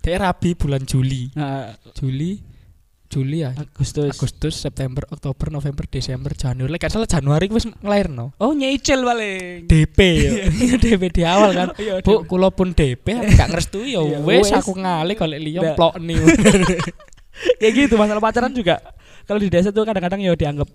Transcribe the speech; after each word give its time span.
Dia 0.00 0.16
rabi 0.16 0.56
bulan 0.56 0.82
Juli. 0.88 1.28
Nah, 1.36 1.76
Juli 1.92 2.40
Juli 3.10 3.42
ya. 3.42 3.50
Agustus. 3.50 4.14
Agustus, 4.14 4.54
September, 4.54 5.02
Oktober, 5.10 5.50
November, 5.50 5.82
Desember, 5.90 6.30
Januari. 6.30 6.70
Lek 6.70 6.86
salah 6.86 7.10
Januari 7.10 7.50
wis 7.50 7.66
nglairno. 7.66 8.38
Oh, 8.38 8.54
nyicil 8.54 9.02
paling. 9.02 9.66
DP 9.66 9.98
ya. 9.98 10.30
DP 10.86 11.02
di 11.10 11.22
awal 11.26 11.50
kan. 11.50 11.68
Iya, 11.74 12.06
Bu, 12.06 12.22
kula 12.22 12.54
pun 12.54 12.70
DP 12.70 13.34
gak 13.34 13.50
ngerestui 13.50 13.98
ya 13.98 14.00
Iya, 14.06 14.18
wis 14.22 14.54
aku 14.54 14.78
ngalih 14.78 15.18
liya 15.42 15.60
Nggak. 15.60 15.74
plok 15.74 15.94
nih. 15.98 16.22
Kayak 17.60 17.72
gitu 17.74 17.94
masalah 17.98 18.22
pacaran 18.22 18.54
juga. 18.54 18.78
Kalau 19.26 19.42
di 19.42 19.50
desa 19.50 19.74
tuh 19.74 19.82
kadang-kadang 19.82 20.22
ya 20.22 20.30
dianggap 20.38 20.70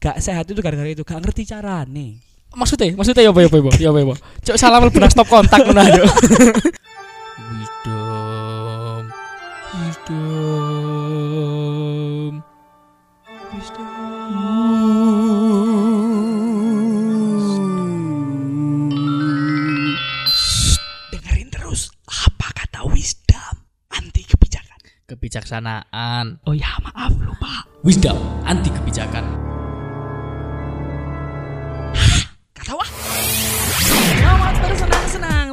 gak 0.00 0.16
sehat 0.24 0.48
itu 0.48 0.56
gara-gara 0.64 0.88
itu, 0.88 1.04
gak 1.04 1.20
ngerti 1.20 1.44
carane. 1.44 2.24
maksudnya, 2.56 2.88
maksudnya 2.96 3.20
ya 3.20 3.36
apa 3.36 3.40
ya 3.44 3.48
apa 3.52 3.56
ya 3.60 3.62
apa? 3.68 3.70
Ya 3.76 3.88
apa 3.92 3.98
ya? 4.00 4.16
Cok 4.48 4.56
salah 4.56 4.80
benar 4.88 5.12
stop 5.12 5.28
kontak 5.28 5.60
ngono 5.60 5.82
Wisdom. 10.06 10.22
Dengerin 21.10 21.50
terus 21.50 21.90
apa 22.06 22.54
kata 22.54 22.86
wisdom 22.86 23.66
anti 23.90 24.22
kebijakan. 24.22 24.78
Kebijaksanaan. 25.10 26.38
Oh 26.46 26.54
ya 26.54 26.70
maaf 26.86 27.10
lupa. 27.18 27.66
Wisdom 27.82 28.14
anti 28.46 28.70
kebijakan. 28.70 29.45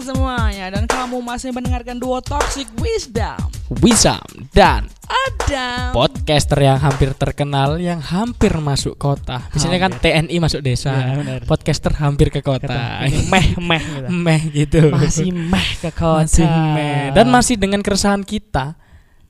Semuanya 0.04 0.68
dan 0.68 0.84
kamu 0.84 1.24
masih 1.24 1.56
mendengarkan 1.56 1.96
duo 1.96 2.20
Toxic 2.20 2.68
Wisdom. 2.84 3.40
Wisdom 3.80 4.52
dan 4.52 4.92
Adam. 5.08 5.96
podcaster 5.96 6.60
yang 6.60 6.76
hampir 6.76 7.16
terkenal 7.16 7.80
yang 7.80 8.04
hampir 8.04 8.52
masuk 8.60 9.00
kota. 9.00 9.48
Biasanya 9.56 9.80
kan 9.80 9.92
TNI 9.96 10.36
masuk 10.44 10.60
desa. 10.60 10.92
Ya. 10.92 11.40
Podcaster 11.48 11.96
hampir 11.96 12.28
ke 12.30 12.44
kota. 12.44 13.08
meh 13.32 13.56
meh 13.56 13.84
gitu. 13.84 14.10
Meh 14.12 14.42
gitu. 14.52 14.82
Masih 14.92 15.32
meh 15.32 15.70
ke 15.80 15.90
kota. 15.96 16.28
Masih 16.28 16.46
meh. 16.46 17.16
Dan 17.16 17.32
masih 17.32 17.56
dengan 17.56 17.80
keresahan 17.80 18.28
kita 18.28 18.76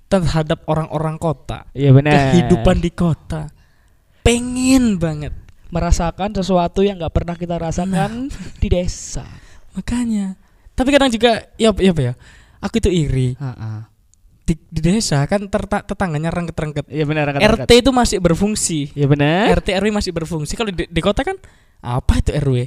terhadap 0.10 0.66
orang-orang 0.66 1.22
kota. 1.22 1.70
Iya 1.78 1.94
benar. 1.94 2.34
Kehidupan 2.34 2.82
di 2.82 2.90
kota. 2.90 3.54
Pengen 4.26 4.98
banget. 4.98 5.34
merasakan 5.74 6.38
sesuatu 6.38 6.86
yang 6.86 7.02
nggak 7.02 7.10
pernah 7.18 7.34
kita 7.34 7.58
rasakan 7.58 8.30
di 8.62 8.68
desa. 8.70 9.26
Makanya. 9.74 10.43
Tapi 10.74 10.90
kadang 10.90 11.10
juga 11.14 11.46
ya 11.56 11.70
ya 11.78 11.92
apa 11.94 12.02
ya? 12.02 12.14
Aku 12.64 12.80
itu 12.80 12.90
iri. 12.90 13.38
Di, 14.44 14.60
di 14.60 14.80
desa 14.84 15.24
kan 15.24 15.48
terta, 15.48 15.88
tetangganya 15.88 16.28
rengket-rengket. 16.28 16.92
Iya 16.92 17.08
benar 17.08 17.32
RT 17.32 17.72
itu 17.80 17.92
masih 17.96 18.18
berfungsi. 18.20 18.92
Iya 18.92 19.08
benar. 19.08 19.56
RT 19.64 19.68
RW 19.80 19.88
masih 19.96 20.12
berfungsi. 20.12 20.60
Kalau 20.60 20.68
di, 20.68 20.84
di 20.84 21.02
kota 21.02 21.24
kan 21.24 21.40
apa 21.80 22.20
itu 22.20 22.36
RW? 22.36 22.58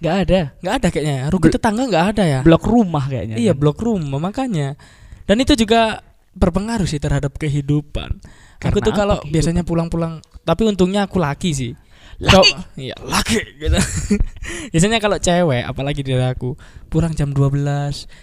Nggak 0.00 0.16
ada. 0.24 0.40
Nggak 0.64 0.74
ada 0.80 0.86
kayaknya. 0.88 1.16
Rugi 1.28 1.46
Bel- 1.52 1.54
tetangga 1.60 1.82
nggak 1.92 2.06
ada 2.16 2.24
ya. 2.24 2.40
Blok 2.40 2.64
rumah 2.64 3.04
kayaknya. 3.04 3.36
Iya 3.36 3.52
blok 3.52 3.84
rumah 3.84 4.16
makanya. 4.16 4.80
Dan 5.28 5.44
itu 5.44 5.52
juga 5.52 6.00
berpengaruh 6.32 6.88
sih 6.88 6.96
terhadap 6.96 7.36
kehidupan. 7.36 8.16
aku 8.16 8.60
Karena 8.60 8.80
tuh 8.80 8.94
kalau 8.96 9.16
biasanya 9.28 9.62
pulang-pulang, 9.64 10.24
tapi 10.44 10.64
untungnya 10.64 11.04
aku 11.04 11.20
laki 11.20 11.50
sih. 11.52 11.72
Laki? 12.20 12.52
Iya 12.76 12.96
laki 13.00 13.40
gitu. 13.56 13.80
biasanya 14.76 15.00
kalau 15.00 15.16
cewek, 15.16 15.64
apalagi 15.64 16.04
dari 16.04 16.20
aku, 16.20 16.52
pulang 16.92 17.16
jam 17.16 17.32
12, 17.32 17.64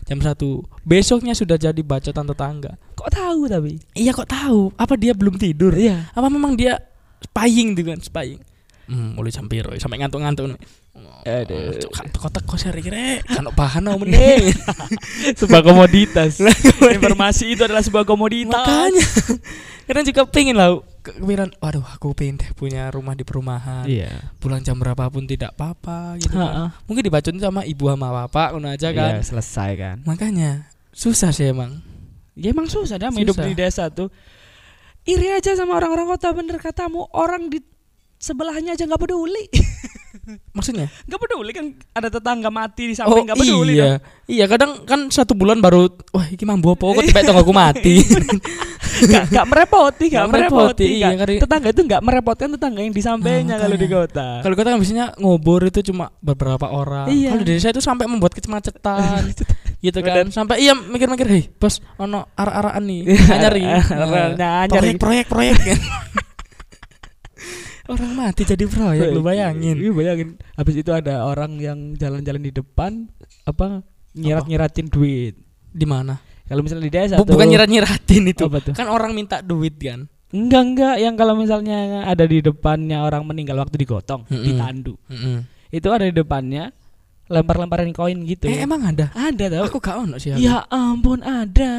jam 0.05 0.17
1 0.21 0.37
besoknya 0.85 1.33
sudah 1.33 1.57
jadi 1.57 1.81
bacotan 1.81 2.29
tetangga. 2.29 2.77
Kok 2.93 3.09
tahu 3.09 3.49
tapi? 3.49 3.81
Iya 3.97 4.13
kok 4.13 4.29
tahu? 4.29 4.69
Apa 4.77 4.93
dia 5.01 5.17
belum 5.17 5.41
tidur? 5.41 5.73
Iya. 5.73 6.13
Apa 6.13 6.29
memang 6.29 6.53
dia 6.53 6.77
spying 7.25 7.73
gitu 7.73 7.89
kan, 7.89 7.99
spying. 8.05 8.41
Hmm, 8.87 9.19
mulai 9.19 9.33
jam 9.33 9.49
piro 9.51 9.73
sampai 9.75 9.99
ngantuk-ngantuk 9.99 10.55
nih. 10.55 10.61
Aduh. 11.27 11.75
Cuk, 11.75 11.91
kan 11.91 12.07
kotak 12.15 12.43
kok 12.47 12.55
seri 12.55 12.79
kira 12.79 13.19
kan 13.27 13.51
bahan 13.51 13.83
apa 13.83 13.99
mending. 14.01 14.55
sebuah 15.35 15.59
komoditas. 15.65 16.39
Informasi 16.95 17.51
itu 17.51 17.67
adalah 17.67 17.83
sebuah 17.83 18.07
komoditas. 18.07 18.55
Makanya 18.55 19.05
Kadang 19.87 20.03
juga 20.03 20.21
pengen 20.27 20.55
lah 20.55 20.79
Kepikiran 21.07 21.49
Waduh 21.63 21.87
aku 21.87 22.11
pengen 22.11 22.43
deh 22.43 22.51
punya 22.51 22.91
rumah 22.91 23.15
di 23.15 23.23
perumahan 23.23 23.87
Iya. 23.87 24.35
Pulang 24.43 24.59
jam 24.59 24.75
berapapun 24.75 25.23
tidak 25.23 25.55
apa-apa 25.55 26.19
gitu 26.19 26.35
kan. 26.35 26.75
Mungkin 26.85 27.03
dibacain 27.07 27.39
sama 27.39 27.63
ibu 27.63 27.87
sama 27.87 28.11
bapak 28.11 28.51
Ngono 28.55 28.67
aja 28.75 28.91
kan 28.91 29.19
Iya, 29.19 29.23
selesai 29.23 29.69
kan. 29.79 29.95
Makanya 30.03 30.67
Susah 30.91 31.31
sih 31.31 31.49
emang 31.49 31.79
Ya 32.37 32.53
emang 32.53 32.69
susah 32.69 33.01
dah 33.01 33.09
hidup 33.09 33.33
di 33.41 33.57
desa 33.57 33.89
tuh. 33.89 34.13
Iri 35.09 35.33
aja 35.33 35.57
sama 35.57 35.79
orang-orang 35.81 36.05
kota 36.05 36.29
bener 36.35 36.61
katamu. 36.61 37.09
Orang 37.09 37.49
di 37.49 37.63
sebelahnya 38.21 38.77
aja 38.77 38.85
nggak 38.85 39.01
peduli. 39.01 39.49
Maksudnya? 40.53 40.87
Nggak 41.05 41.19
peduli 41.19 41.51
kan 41.53 41.65
ada 41.93 42.07
tetangga 42.11 42.49
mati 42.49 42.83
di 42.91 42.95
samping 42.97 43.25
nggak 43.27 43.37
peduli 43.37 43.73
iya. 43.77 43.97
dong. 43.97 44.25
Iya 44.27 44.45
kadang 44.51 44.71
kan 44.83 44.99
satu 45.07 45.33
bulan 45.37 45.63
baru 45.63 45.87
Wah 46.11 46.27
ini 46.27 46.43
mambu 46.43 46.75
apa? 46.75 46.99
Kok 46.99 47.03
tiba 47.07 47.21
aku 47.23 47.53
mati? 47.55 47.95
Nggak 48.97 49.23
nggak 49.29 49.45
merepoti, 49.45 50.05
nggak 50.09 50.25
Nggak 50.25 50.33
merepoti, 50.33 50.85
merepoti. 50.89 50.97
iya, 50.97 51.37
tetangga 51.37 51.67
itu 51.69 51.81
nggak 51.85 52.01
merepotkan 52.01 52.47
tetangga 52.57 52.79
yang 52.81 52.93
di 52.93 53.03
sampingnya 53.05 53.55
Nah, 53.57 53.61
kalau 53.61 53.77
di 53.77 53.87
kota. 53.87 54.29
Kalau 54.41 54.55
kita 54.57 54.67
kan 54.73 54.77
biasanya 54.81 55.05
ngobor 55.21 55.61
itu 55.69 55.79
cuma 55.85 56.09
beberapa 56.17 56.65
orang. 56.73 57.05
Iya. 57.05 57.37
Kalau 57.37 57.43
di 57.45 57.53
desa 57.53 57.69
itu 57.69 57.81
sampai 57.83 58.09
membuat 58.09 58.33
kemacetan 58.33 59.29
Gitu 59.85 59.99
kan. 60.01 60.25
Sampai 60.33 60.65
iya 60.65 60.73
mikir-mikir 60.73 61.29
Hei 61.29 61.43
bos 61.53 61.77
ono 62.01 62.25
arah-arahan 62.33 62.81
nih. 62.81 63.01
Nyari. 63.13 63.63
Arah- 63.69 64.33
nyari. 64.65 64.97
Proyek 64.97 64.97
proyek 64.97 65.25
proyek 65.29 65.77
Orang 67.87 68.11
mati 68.13 68.43
jadi 68.43 68.67
proyek 68.67 69.15
lu 69.15 69.23
bayangin 69.23 69.79
Iya 69.79 69.91
bayangin. 69.95 70.29
Habis 70.59 70.75
itu 70.83 70.91
ada 70.91 71.23
orang 71.23 71.55
yang 71.57 71.95
jalan-jalan 71.95 72.43
di 72.43 72.51
depan 72.51 73.07
apa 73.43 73.83
nyirat-nyiratin 74.11 74.91
duit. 74.91 75.39
Di 75.71 75.87
mana? 75.87 76.19
Kalau 76.47 76.63
misalnya 76.63 76.85
di 76.87 76.93
desa 76.93 77.15
Bu- 77.19 77.27
tuh 77.27 77.35
bukan 77.35 77.47
nyirat-nyiratin 77.47 78.23
itu. 78.27 78.43
Apa 78.47 78.59
tuh? 78.63 78.73
Kan 78.75 78.87
orang 78.87 79.11
minta 79.15 79.39
duit 79.39 79.75
kan. 79.79 80.07
Enggak 80.27 80.63
enggak 80.63 80.95
yang 80.99 81.15
kalau 81.15 81.39
misalnya 81.39 82.03
ada 82.03 82.27
di 82.27 82.43
depannya 82.43 82.99
orang 82.99 83.23
meninggal 83.23 83.55
waktu 83.63 83.79
digotong, 83.79 84.27
Mm-mm. 84.27 84.43
ditandu. 84.43 84.99
Itu 85.71 85.87
ada 85.91 86.03
di 86.03 86.11
depannya 86.11 86.75
lempar-lemparin 87.27 87.91
koin 87.91 88.23
gitu. 88.23 88.47
Eh 88.47 88.63
emang 88.63 88.83
ada? 88.83 89.11
ada 89.11 89.45
tau. 89.51 89.63
Aku 89.67 89.79
gak 89.79 89.95
ono 89.99 90.15
sih. 90.19 90.35
Ya 90.39 90.63
ampun 90.67 91.19
ada. 91.23 91.71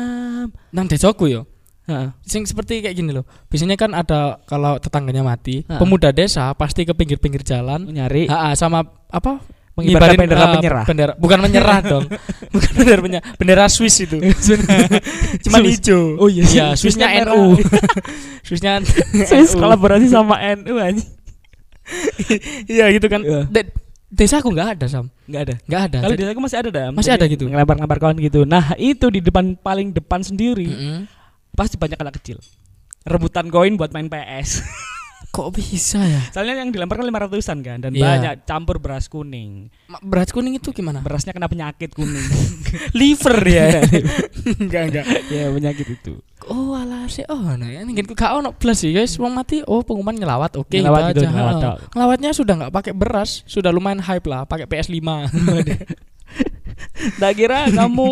Nang 0.73 0.87
desaku 0.89 1.29
yo. 1.29 1.49
Heeh. 1.88 2.09
Sing 2.22 2.44
seperti 2.44 2.84
kayak 2.84 2.94
gini 2.94 3.10
loh. 3.10 3.25
Biasanya 3.49 3.75
kan 3.75 3.91
ada 3.93 4.38
kalau 4.44 4.76
tetangganya 4.76 5.25
mati, 5.25 5.65
Ha. 5.65 5.81
pemuda 5.81 6.12
desa 6.12 6.53
pasti 6.53 6.84
ke 6.84 6.93
pinggir-pinggir 6.93 7.41
jalan. 7.41 7.88
Nyari 7.88 8.28
Ha, 8.28 8.53
sama 8.53 8.84
apa? 9.09 9.41
Mengibarkan 9.72 10.19
bendera 10.19 10.43
ah, 10.43 10.53
menyerah. 10.53 10.84
Bendera 10.84 11.12
bukan 11.15 11.38
menyerah 11.38 11.78
dong. 11.81 12.04
Bukan 12.54 12.71
bendera 12.75 12.98
menyerah. 12.98 13.25
Bendera 13.38 13.65
Swiss 13.71 14.03
itu. 14.03 14.19
Cuman 15.47 15.60
Swiss. 15.62 15.78
hijau. 15.78 16.19
Oh 16.19 16.27
iya, 16.27 16.43
Iya, 16.44 16.66
Swissnya. 16.75 17.06
NU. 17.22 17.54
Swissnya 18.47 18.82
Swiss 19.22 19.54
kolaborasi 19.54 20.10
sama 20.10 20.34
NU 20.59 20.77
aja. 20.77 20.98
Iya 22.66 22.84
gitu 22.91 23.06
kan. 23.06 23.22
Iya. 23.22 23.47
De- 23.48 23.71
desa 24.09 24.41
aku 24.41 24.50
nggak 24.50 24.82
ada 24.82 24.87
sam. 24.88 25.06
Enggak 25.28 25.43
ada. 25.47 25.54
Nggak 25.62 25.82
ada. 25.87 25.98
Kalau 26.03 26.15
di 26.16 26.22
desaku 26.25 26.41
masih 26.43 26.59
ada 26.59 26.69
dah. 26.69 26.87
Masih 26.91 27.12
ada 27.15 27.25
gitu? 27.25 27.44
Ngelempar-ngelempar 27.47 27.98
kawan 27.98 28.16
gitu. 28.19 28.41
Nah, 28.43 28.75
itu 28.77 29.06
di 29.09 29.21
depan 29.21 29.54
paling 29.54 29.93
depan 29.93 30.21
sendiri 30.21 30.69
Mm-mm. 30.69 30.98
Pasti 31.53 31.76
banyak 31.76 31.97
anak 31.97 32.16
kecil. 32.16 32.38
Rebutan 33.03 33.48
koin 33.48 33.75
buat 33.75 33.91
main 33.91 34.06
PS. 34.06 34.60
Kok 35.28 35.53
bisa 35.53 36.00
ya? 36.00 36.25
Soalnya 36.31 36.56
yang 36.56 36.72
dilempar 36.72 36.97
kan 36.97 37.04
500-an 37.04 37.59
kan 37.60 37.78
dan 37.78 37.92
Iya. 37.92 38.00
banyak 38.06 38.34
campur 38.42 38.81
beras 38.81 39.06
kuning. 39.06 39.69
Ma- 39.86 40.00
Beras 40.00 40.31
kuning 40.31 40.56
itu 40.56 40.72
gimana? 40.72 40.98
Berasnya 40.98 41.31
kena 41.31 41.47
penyakit 41.47 41.92
kuning. 41.92 42.25
Liver 42.98 43.36
ya. 43.44 43.84
enggak 44.56 44.82
enggak. 44.88 45.04
ya 45.28 45.53
penyakit 45.53 45.86
itu. 45.92 46.16
Oh 46.48 46.72
alah 46.72 47.04
sih 47.06 47.27
oh 47.27 47.45
nah 47.53 47.68
ya 47.68 47.83
ngene 47.83 48.09
gak 48.09 48.30
ono 48.33 48.51
plus 48.53 48.80
sih 48.80 48.91
guys 48.91 49.18
wong 49.18 49.34
mati 49.34 49.60
oh 49.60 49.83
pengumuman 49.83 50.16
ngelawat 50.16 50.54
oke 50.54 50.71
Ngelawat 50.71 51.12
itu 51.12 51.21
gitu, 51.21 51.21
aja. 51.21 51.30
ngelawat 51.30 51.54
tok. 51.60 51.77
Ngelawatnya 51.92 52.30
sudah 52.33 52.54
nggak 52.56 52.72
pakai 52.72 52.92
beras, 52.94 53.30
sudah 53.44 53.68
lumayan 53.68 54.01
hype 54.01 54.24
lah, 54.24 54.42
pakai 54.44 54.65
PS5. 54.65 54.97
Tak 57.18 57.33
kira 57.34 57.68
kamu 57.68 58.10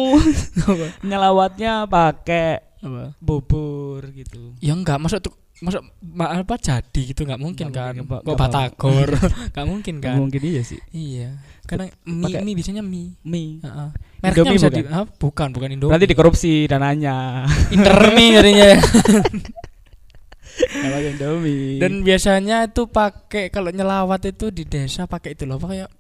nyelawatnya 1.00 1.86
pakai 1.86 2.60
Apa? 2.86 3.04
bubur 3.18 4.00
gitu. 4.10 4.54
Ya 4.58 4.72
enggak, 4.72 4.96
masuk 4.96 5.20
tuh 5.20 5.34
masuk 5.56 5.80
ma- 6.04 6.36
apa 6.36 6.54
jadi 6.56 7.00
gitu 7.06 7.24
nggak 7.24 7.38
mungkin 7.38 7.66
Nggak 7.66 7.80
kan 7.80 7.94
mungkin, 7.94 8.04
Pak. 8.06 8.20
kok 8.20 8.26
Nggak 8.26 8.38
batagor 8.38 9.08
nggak 9.50 9.66
mungkin 9.66 9.94
kan 10.04 10.14
Mungkin 10.16 10.40
iya 10.42 10.62
sih. 10.62 10.80
iya 10.90 11.28
karena 11.64 11.88
mie, 12.04 12.24
Pakai- 12.28 12.42
mie 12.42 12.54
biasanya 12.54 12.82
mie 12.82 13.16
Mie. 13.22 13.58
Heeh. 13.58 13.88
Indomie 14.16 14.22
Mereknya 14.22 14.52
bisa 14.54 14.68
bukan? 14.68 14.76
di, 14.78 14.92
ah, 14.92 15.06
bukan 15.08 15.48
bukan 15.50 15.68
Indomie 15.70 15.90
Berarti 15.90 16.06
dikorupsi 16.06 16.50
dananya. 16.66 17.16
Indomie 17.74 18.30
jadinya 18.32 18.68
Kalau 20.56 20.98
Indomie. 20.98 21.76
dan 21.76 22.00
biasanya 22.00 22.56
itu 22.66 22.84
pakai 22.86 23.48
kalau 23.48 23.68
nyelawat 23.68 24.24
itu 24.26 24.48
di 24.48 24.64
desa 24.64 25.04
pakai 25.04 25.32
itu 25.32 25.44
loh 25.44 25.56
apa 25.56 25.68
kayak 25.68 25.90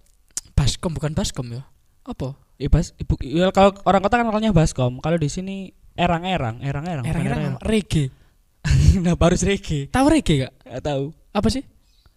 baskom 0.52 0.92
bukan 0.92 1.12
baskom 1.12 1.46
ya 1.50 1.62
apa 2.02 2.36
Eh, 2.56 2.68
bas, 2.68 2.96
ibu, 2.96 3.20
ya, 3.20 3.52
kalau 3.52 3.76
orang 3.84 4.00
kota 4.00 4.16
kan 4.16 4.24
namanya 4.24 4.48
baskom. 4.48 4.96
Kalau 4.96 5.20
di 5.20 5.28
sini 5.28 5.75
erang-erang, 5.96 6.60
erang-erang. 6.60 7.04
Erang-erang 7.04 7.56
reggae. 7.60 8.12
Kenapa 8.96 9.22
harus 9.28 9.42
reggae? 9.42 9.88
Tahu 9.88 10.06
reggae 10.06 10.46
gak? 10.46 10.52
Gak 10.62 10.84
tahu. 10.84 11.04
Apa 11.32 11.48
sih? 11.48 11.62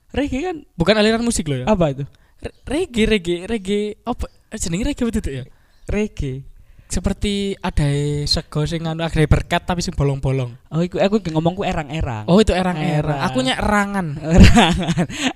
Reggae 0.09 0.41
kan 0.41 0.57
Bukan 0.73 0.95
aliran 0.97 1.21
musik 1.21 1.45
loh 1.45 1.61
ya. 1.61 1.65
apa 1.69 1.93
itu? 1.93 2.03
Re- 2.39 2.55
reggae, 2.65 3.03
reggae, 3.05 3.37
reggae. 3.45 3.97
Apa? 4.03 4.25
Eh, 4.49 4.57
Jenenge 4.57 4.89
reggae 4.89 5.05
betul 5.05 5.33
ya? 5.33 5.45
Reggae. 5.85 6.45
Seperti 6.89 7.53
ada 7.61 7.85
sego 8.25 8.65
sing 8.65 8.81
anu 8.81 9.05
ada 9.05 9.13
berkat 9.29 9.61
tapi 9.61 9.85
sing 9.85 9.93
bolong-bolong. 9.93 10.57
Oh, 10.73 10.81
iku 10.81 10.97
aku 10.97 11.21
ngomongku 11.29 11.61
erang-erang. 11.61 12.25
Oh, 12.25 12.41
itu 12.41 12.49
erang-erang. 12.49 13.13
Erang. 13.13 13.29
Aku 13.29 13.45
nya 13.45 13.53
erangan. 13.61 14.17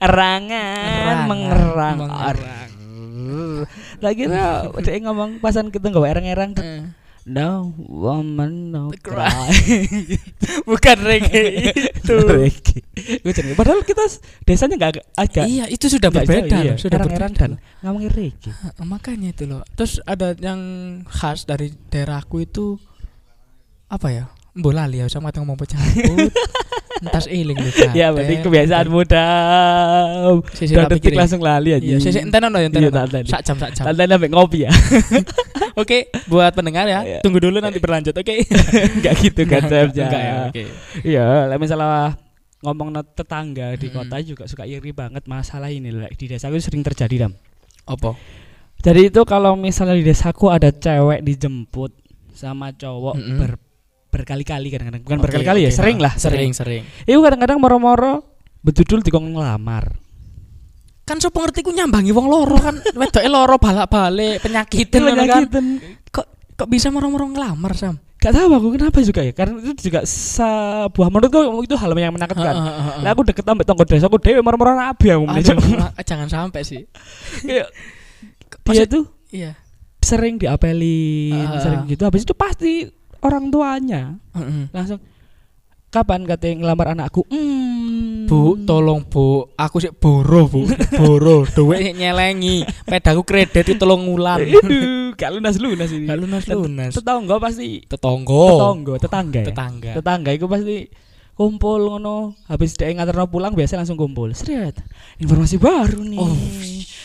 erangan, 0.02 0.50
erangan, 0.50 1.18
mengerang. 1.30 1.98
mengerang. 2.02 2.70
Lagi 4.02 4.26
kira 4.26 5.00
ngomong 5.06 5.38
pasan 5.38 5.70
kita 5.70 5.94
nggak 5.94 6.10
erang-erang. 6.10 6.52
No 7.24 7.72
woman 7.80 8.76
no 8.76 8.92
Cry. 9.00 9.32
cry. 9.32 9.48
Bukan 10.70 10.98
reggae 11.08 11.72
itu. 11.72 12.16
Reggae. 12.20 12.84
Gue 13.24 13.32
jadi 13.32 13.56
padahal 13.56 13.80
kita 13.88 14.04
desanya 14.44 14.76
nggak 14.76 14.92
agak 15.16 15.48
Iya, 15.48 15.72
itu 15.72 15.88
sudah 15.88 16.12
berbeda 16.12 16.52
jauh, 16.52 16.64
iya. 16.68 16.74
sudah 16.76 17.00
berbeda. 17.00 17.32
dan 17.32 17.52
ngomongin 17.80 18.12
reggae. 18.12 18.52
Makanya 18.84 19.32
itu 19.32 19.48
loh. 19.48 19.64
Terus 19.72 20.04
ada 20.04 20.36
yang 20.36 20.60
khas 21.08 21.48
dari 21.48 21.72
daerahku 21.88 22.44
itu 22.44 22.76
apa 23.88 24.08
ya? 24.12 24.26
Bola 24.52 24.84
lali 24.84 25.00
ya 25.00 25.08
sama 25.08 25.32
ngomong 25.32 25.56
pecah. 25.56 25.80
Entas 27.04 27.28
eling 27.32 27.56
lho. 27.56 27.72
Ya 27.96 28.12
berarti 28.12 28.44
kebiasaan 28.44 28.88
muda. 28.92 29.28
Sisi 30.56 30.76
Udah 30.76 30.92
detik 30.92 31.16
langsung 31.16 31.40
lali 31.40 31.72
aja. 31.72 31.84
Iya, 31.84 31.98
sisi 32.04 32.20
enten 32.20 32.52
ono 32.52 32.60
ya 32.60 32.68
enten. 32.68 32.84
Sak 33.28 33.42
jam 33.48 33.56
sak 33.60 33.72
jam. 33.76 33.88
Tante 33.88 34.04
sampai 34.08 34.30
ngopi 34.32 34.68
ya. 34.68 34.72
Oke, 35.74 35.98
buat 36.26 36.52
pendengar 36.52 36.86
ya, 36.86 37.02
Iya. 37.02 37.20
tunggu 37.20 37.38
dulu 37.38 37.58
nanti 37.58 37.78
berlanjut. 37.78 38.14
Oke. 38.14 38.46
Enggak 38.96 39.14
gitu 39.20 39.42
konsepnya. 39.44 40.06
enggak 40.06 40.22
ya. 40.22 40.36
Oke. 40.48 40.64
Iya, 41.02 41.26
lah 41.48 41.58
misalnya 41.58 42.14
ngomong 42.60 42.90
tetangga 43.12 43.74
di 43.74 43.90
kota 43.90 44.18
juga 44.20 44.46
suka 44.46 44.64
iri 44.64 44.92
banget 44.92 45.26
masalah 45.26 45.68
ini 45.68 45.90
lah. 45.90 46.10
Di 46.10 46.26
desa 46.28 46.48
itu 46.48 46.62
sering 46.62 46.82
terjadi 46.82 47.26
dam. 47.26 47.34
Apa? 47.84 48.14
Jadi 48.80 49.10
itu 49.10 49.22
kalau 49.24 49.56
misalnya 49.56 49.94
di 49.94 50.04
desaku 50.04 50.48
ada 50.48 50.70
cewek 50.70 51.22
dijemput 51.22 51.92
sama 52.30 52.70
cowok 52.70 53.16
Mm-mm. 53.16 53.38
ber- 53.38 53.62
berkali-kali 54.10 54.70
kadang-kadang 54.70 55.02
bukan 55.02 55.18
Oke, 55.18 55.26
berkali-kali 55.26 55.60
ya 55.64 55.72
oke. 55.72 55.76
sering 55.76 55.98
Ah, 55.98 56.04
lah 56.06 56.14
sering 56.14 56.52
sering. 56.52 56.84
itu 57.02 57.18
kadang-kadang 57.18 57.58
moro-moro 57.58 58.22
betul 58.60 59.00
dikong 59.00 59.32
ngelamar 59.32 59.96
Kan 61.04 61.20
so 61.20 61.28
pengerti 61.28 61.60
ku 61.60 61.70
nyambangi 61.70 62.10
wong 62.10 62.26
loro 62.26 62.56
kan 62.56 62.80
wedoke 63.00 63.28
loro 63.28 63.56
balak-balik 63.58 64.40
penyakitan 64.40 65.00
ngono 65.04 65.24
kan. 65.26 65.44
Kok 66.08 66.26
kok 66.56 66.68
bisa 66.68 66.88
moro-moro 66.88 67.28
ngelamar 67.28 67.74
Sam? 67.74 67.98
gak 68.16 68.32
tahu 68.32 68.56
aku 68.56 68.68
kenapa 68.72 69.04
juga 69.04 69.20
ya 69.20 69.36
karena 69.36 69.60
itu 69.60 69.92
juga 69.92 70.08
sebuah 70.08 71.12
menurutku 71.12 71.44
itu 71.60 71.76
hal 71.76 71.92
yang 71.92 72.16
menakutkan 72.16 72.56
lah 73.04 73.12
aku 73.12 73.28
deket 73.28 73.44
ambek 73.44 73.68
tonggo 73.68 73.84
desa 73.84 74.08
aku 74.08 74.16
dewe 74.16 74.40
moro-moro 74.40 74.72
nabi 74.72 75.12
aku 75.12 75.28
menit 75.28 75.52
ma- 75.76 75.92
jangan 76.00 76.32
sampai 76.32 76.64
sih. 76.64 76.88
Kayak 77.44 77.68
dia 78.64 78.86
tuh 78.88 79.12
Iya. 79.28 79.60
sering 80.00 80.40
diapelin 80.40 81.36
Ah. 81.36 81.60
sering 81.60 81.84
gitu 81.84 82.08
habis 82.08 82.24
itu 82.24 82.32
pasti 82.32 82.88
orang 83.20 83.52
tuanya 83.52 84.16
Heeh. 84.32 84.72
langsung 84.72 85.04
kapan 85.94 86.26
katanya 86.26 86.66
ngelamar 86.66 86.98
anakku 86.98 87.22
hmm. 87.30 88.26
Bu, 88.26 88.58
tolong 88.66 89.06
Bu, 89.06 89.46
aku 89.54 89.78
sih 89.78 89.94
boro 89.94 90.50
Bu, 90.50 90.66
boro, 90.98 91.46
duit 91.56 91.94
nyelengi, 91.94 92.66
pedaku 92.88 93.22
kredit 93.22 93.68
itu 93.68 93.76
tolong 93.76 94.10
ngulan. 94.10 94.42
Aduh, 94.64 95.12
gak 95.14 95.38
lunas 95.38 95.60
lunas 95.60 95.92
ini. 95.92 96.08
Gak 96.08 96.18
lunas 96.18 96.44
lunas. 96.50 96.92
Tetangga 96.96 97.36
pasti 97.38 97.84
Tetonggo, 97.84 98.42
tetangga, 98.58 98.94
tetangga 98.98 99.40
ya. 99.44 99.48
tetangga. 99.52 99.92
Tetangga 100.00 100.32
itu 100.34 100.48
pasti 100.50 100.88
kumpul 101.36 101.94
ngono. 101.94 102.34
Habis 102.50 102.74
dia 102.80 102.90
nganterno 102.96 103.30
pulang 103.30 103.54
biasa 103.54 103.78
langsung 103.78 104.00
kumpul. 104.00 104.34
Seret. 104.34 104.82
Informasi 105.22 105.60
baru 105.60 106.02
nih. 106.02 106.18
Oh. 106.18 106.34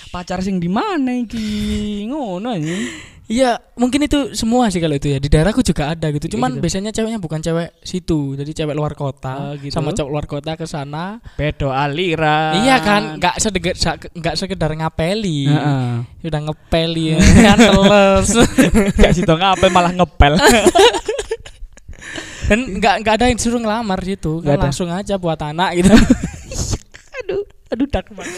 Pacar 0.09 0.41
sing 0.41 0.57
di 0.57 0.71
mana 0.73 1.13
iki? 1.13 2.07
Ngono 2.09 2.57
ini. 2.57 2.77
Iya, 3.29 3.61
mungkin 3.77 4.01
itu 4.03 4.33
semua 4.33 4.73
sih 4.73 4.81
kalau 4.81 4.97
itu 4.97 5.13
ya. 5.13 5.21
Di 5.21 5.29
daerahku 5.29 5.61
juga 5.61 5.93
ada 5.93 6.09
gitu. 6.09 6.25
Iya, 6.25 6.33
Cuman 6.33 6.57
gitu. 6.57 6.61
biasanya 6.65 6.91
ceweknya 6.97 7.21
bukan 7.21 7.45
cewek 7.45 7.77
situ, 7.85 8.33
jadi 8.35 8.51
cewek 8.57 8.73
luar 8.73 8.97
kota 8.97 9.37
Oh, 9.37 9.53
gitu. 9.53 9.69
sama 9.69 9.93
cowok 9.93 10.09
luar 10.09 10.25
kota 10.25 10.57
ke 10.57 10.65
sana. 10.65 11.21
Pedo 11.37 11.69
aliran. 11.69 12.65
Iya 12.65 12.81
kan, 12.81 13.21
nggak 13.21 13.37
sedekat 13.37 13.77
nggak 14.17 14.33
sekedar 14.33 14.73
ngapeli. 14.73 15.45
Heeh. 15.45 16.09
Udah 16.25 16.41
ngepeli 16.41 17.05
ya, 17.13 17.19
kan 17.53 17.59
teles. 17.61 18.29
Gak 18.97 19.13
situ 19.13 19.29
ngapel 19.29 19.69
malah 19.69 19.93
ngepel. 19.93 20.33
Dan 22.49 22.81
nggak 22.81 23.05
nggak 23.05 23.15
ada 23.21 23.25
yang 23.29 23.37
disuruh 23.37 23.61
ngelamar 23.61 24.01
situ, 24.01 24.41
kan 24.41 24.57
ada. 24.57 24.73
langsung 24.73 24.89
aja 24.89 25.21
buat 25.21 25.37
anak 25.37 25.77
gitu. 25.77 25.93
Aduh, 27.69 27.87
dark 27.87 28.09
banget. 28.11 28.33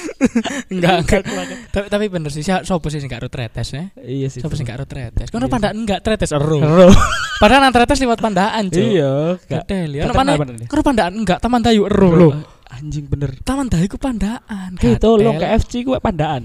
Enggak, 0.69 0.94
enggak. 1.03 1.23
Dark 1.23 1.27
banget. 1.27 1.56
tapi, 1.71 1.87
tapi 1.87 2.05
bener 2.06 2.31
sih, 2.31 2.43
siapa 2.43 2.62
sopo 2.62 2.91
sih 2.91 2.99
sing 2.99 3.06
gak 3.06 3.27
tretes 3.27 3.69
ya? 3.71 3.85
Iya 3.97 4.27
sih. 4.27 4.43
Sopo 4.43 4.55
sing 4.55 4.67
gak 4.67 4.82
tretes? 4.85 5.31
Kan 5.31 5.38
Iya 5.38 5.49
pandaan 5.49 5.77
enggak 5.79 6.00
tretes 6.03 6.31
ero. 6.31 6.59
Ero. 6.59 6.91
Padahal 7.43 7.65
nang 7.65 7.73
tretes 7.73 7.99
lewat 7.99 8.21
pandaan, 8.21 8.69
Cuk. 8.69 8.82
Iya, 8.82 9.38
gak. 9.49 9.65
Gedel 9.65 9.91
ya. 9.97 10.03
Ono 10.05 10.12
Terkenal 10.12 10.37
mana? 10.37 10.53
Kan 10.67 10.81
pandaan 10.82 11.12
enggak, 11.17 11.38
Taman 11.41 11.61
Dayu 11.62 11.82
ero 11.87 12.11
lho. 12.11 12.31
Anjing 12.71 13.06
bener. 13.06 13.31
Taman 13.41 13.67
Dayu 13.67 13.87
ku 13.87 13.99
pandaan. 13.99 14.77
Kayak 14.77 15.00
tolong 15.00 15.38
Gatel. 15.38 15.59
KFC 15.59 15.73
ku 15.82 15.91
pandaan. 15.97 16.43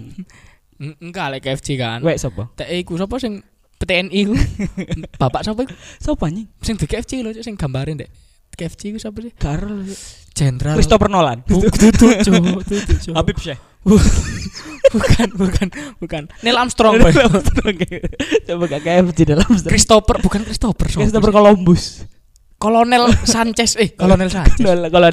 En- 0.80 0.98
Enggak 1.06 1.32
lek 1.32 1.42
KFC 1.44 1.76
kan. 1.76 2.00
Wek 2.02 2.18
sapa? 2.18 2.50
Tek 2.54 2.68
iku 2.68 2.98
sapa 2.98 3.16
sing 3.18 3.40
PTNI 3.76 4.20
ku? 4.26 4.36
Bapak 5.16 5.44
sapa 5.44 5.64
iku? 5.64 5.76
Sapa 6.00 6.28
anjing? 6.28 6.48
Sing 6.60 6.76
di 6.76 6.86
KFC 6.86 7.20
lho, 7.22 7.32
sing 7.36 7.56
gambarin 7.56 8.00
dek. 8.00 8.10
KFC 8.56 8.96
ku 8.96 9.00
sapa 9.00 9.20
sih? 9.22 9.32
Karel 9.36 9.86
Jenderal. 10.36 10.76
Christopher 10.76 11.08
Nolan. 11.08 11.40
Habib 13.18 13.38
Syekh. 13.40 13.60
bukan, 14.96 15.28
bukan, 15.38 15.68
bukan. 16.02 16.24
Neil 16.44 16.58
Armstrong, 16.60 17.00
Boy. 17.00 17.14
Coba 18.48 18.64
gak 18.68 18.82
KFC 18.84 19.20
dalam 19.24 19.48
Christopher, 19.48 20.20
bukan 20.20 20.42
Christopher. 20.44 20.88
Christopher 20.92 21.30
sih? 21.32 21.38
Columbus. 21.40 21.84
Kolonel 22.56 23.12
Sanchez, 23.24 23.80
eh, 23.80 23.96
Kolonel 23.96 24.28
Sanchez. 24.28 24.64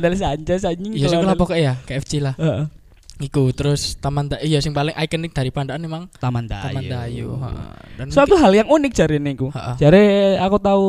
Dari 0.00 0.16
Sanchez 0.18 0.62
anjing. 0.66 0.94
Iya 0.94 1.06
sih 1.06 1.18
kolonel. 1.18 1.30
lah 1.30 1.36
pokoknya 1.38 1.62
ya 1.62 1.74
KFC 1.86 2.12
lah. 2.18 2.34
Heeh. 2.38 2.81
Iku 3.22 3.52
terus 3.52 3.94
Taman 3.96 4.26
Dayu 4.26 4.42
iya 4.44 4.58
sing 4.58 4.70
paling 4.70 4.90
ikonik 4.92 5.30
dari 5.30 5.48
Pandaan 5.48 5.78
memang 5.78 6.10
Taman 6.12 6.44
Dayu. 6.44 6.64
Taman 6.66 6.84
Dayu. 6.84 7.28
heeh. 7.38 7.66
Dan 7.94 8.06
Suatu 8.08 8.34
hal 8.34 8.50
yang 8.52 8.66
unik 8.66 8.92
jari 8.92 9.16
niku. 9.16 9.54
Jari 9.76 10.02
aku 10.36 10.56
tahu 10.58 10.86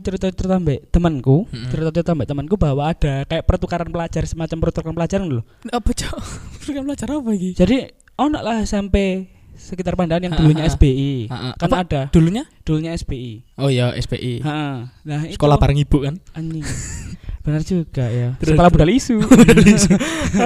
cerita-cerita 0.00 0.56
mbek 0.56 0.88
temanku, 0.88 1.44
Mm-mm. 1.46 1.68
cerita-cerita 1.68 2.12
mbek 2.12 2.24
temanku 2.26 2.54
bahwa 2.56 2.86
ada 2.86 3.22
kayak 3.22 3.44
pertukaran 3.44 3.86
pelajar 3.86 4.24
semacam 4.24 4.56
pertukaran 4.60 4.94
pelajaran 4.94 5.26
loh. 5.30 5.44
apa 5.66 5.90
cok? 5.90 6.16
Program 6.60 6.84
belajar 6.84 7.06
apa 7.06 7.28
lagi? 7.28 7.50
Jadi 7.52 7.76
ono 8.16 8.38
lah 8.38 8.64
sampai 8.64 9.28
sekitar 9.52 9.94
Pandaan 9.94 10.18
yang 10.20 10.32
Ha, 10.32 10.40
dulunya 10.40 10.62
ha, 10.62 10.66
ha. 10.66 10.72
SBI. 10.72 11.14
Kan 11.54 11.68
Apa? 11.68 11.76
ada 11.78 12.00
Dulunya? 12.08 12.42
dulunya 12.64 12.90
SBI. 12.92 13.54
Oh 13.54 13.68
iya 13.68 13.92
SPI. 13.92 14.40
Heeh. 14.40 14.74
Nah, 15.04 15.20
itu 15.22 15.36
Sekolah 15.36 15.60
bareng 15.60 15.76
ibu 15.76 16.00
kan? 16.00 16.16
anjing. 16.32 16.64
Benar 17.44 17.60
juga 17.60 18.08
ya. 18.08 18.32
Terus, 18.40 18.56
sekolah 18.56 18.70
budal 18.74 18.88
isu. 18.88 19.20